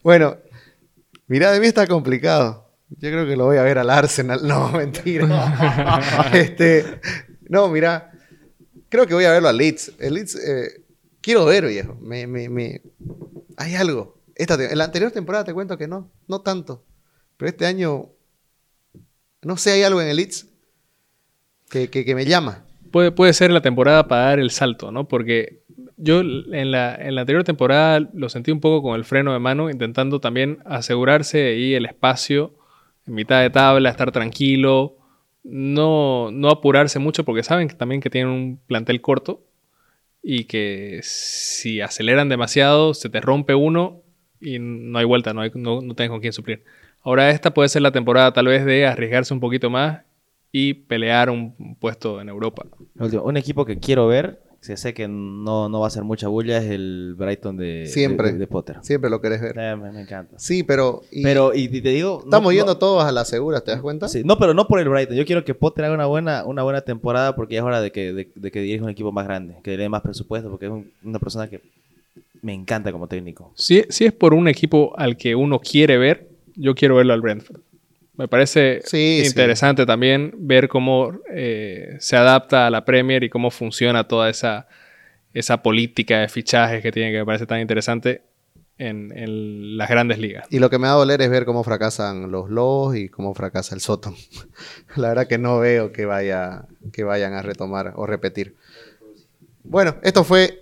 [0.04, 0.38] bueno,
[1.28, 2.66] mira, de mí está complicado.
[2.90, 4.48] Yo creo que lo voy a ver al Arsenal.
[4.48, 6.30] No, mentira.
[6.34, 7.02] este,
[7.50, 8.12] no, mira,
[8.90, 9.92] creo que voy a verlo al Leeds.
[10.00, 10.86] El Leeds, eh,
[11.22, 11.96] quiero ver, viejo.
[12.02, 12.82] Me, me, me-
[13.58, 14.22] Hay algo.
[14.36, 16.86] Esta En la anterior temporada te cuento que no, no tanto.
[17.38, 18.10] Pero este año,
[19.44, 20.48] no sé, hay algo en el Leeds
[21.70, 22.64] que, que- me llama.
[22.92, 25.08] Puede, puede ser la temporada para dar el salto, ¿no?
[25.08, 25.62] Porque
[25.98, 29.40] yo en la, en la anterior temporada lo sentí un poco con el freno de
[29.40, 32.54] mano, intentando también asegurarse ahí el espacio
[33.06, 34.96] en mitad de tabla, estar tranquilo,
[35.44, 39.44] no, no apurarse mucho, porque saben que también que tienen un plantel corto
[40.24, 44.02] y que si aceleran demasiado se te rompe uno
[44.40, 46.64] y no hay vuelta, no, hay, no, no tienes con quién suplir.
[47.04, 50.02] Ahora esta puede ser la temporada tal vez de arriesgarse un poquito más
[50.52, 52.66] y pelear un puesto en Europa.
[53.24, 56.58] Un equipo que quiero ver, que sé que no, no va a hacer mucha bulla,
[56.58, 58.34] es el Brighton de, Siempre.
[58.34, 58.78] de, de Potter.
[58.82, 59.58] Siempre lo querés ver.
[59.58, 60.38] Eh, me, me encanta.
[60.40, 61.04] Sí, pero...
[61.12, 62.22] y- Pero, y te digo...
[62.26, 64.10] estamos no- yendo todos a la segura, ¿te das cuenta?
[64.10, 65.16] Sí, no, pero no por el Brighton.
[65.16, 67.92] Yo quiero que Potter haga una buena, una buena temporada porque ya es hora de
[67.92, 70.66] que, de, de que dirija un equipo más grande, que le dé más presupuesto, porque
[70.66, 71.62] es un- una persona que
[72.42, 73.54] me encanta como técnico.
[73.56, 76.28] Si, si es por un equipo al que uno quiere ver,
[76.58, 77.62] yo quiero verlo al Brentford.
[78.16, 79.28] Me parece Sí, sí.
[79.28, 84.68] interesante también ver cómo eh, se adapta a la Premier y cómo funciona toda esa,
[85.34, 88.24] esa política de fichajes que tiene que me parece tan interesante
[88.80, 90.48] en, en las grandes ligas.
[90.50, 93.34] Y lo que me va a doler es ver cómo fracasan los Lobos y cómo
[93.36, 94.16] fracasa el Soton.
[94.96, 98.56] La verdad que no veo que, vaya, que vayan a retomar o repetir.
[99.64, 100.62] Bueno, esto fue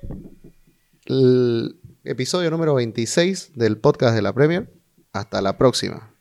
[1.06, 4.68] el episodio número 26 del podcast de la Premier.
[5.16, 6.14] Hasta la próxima.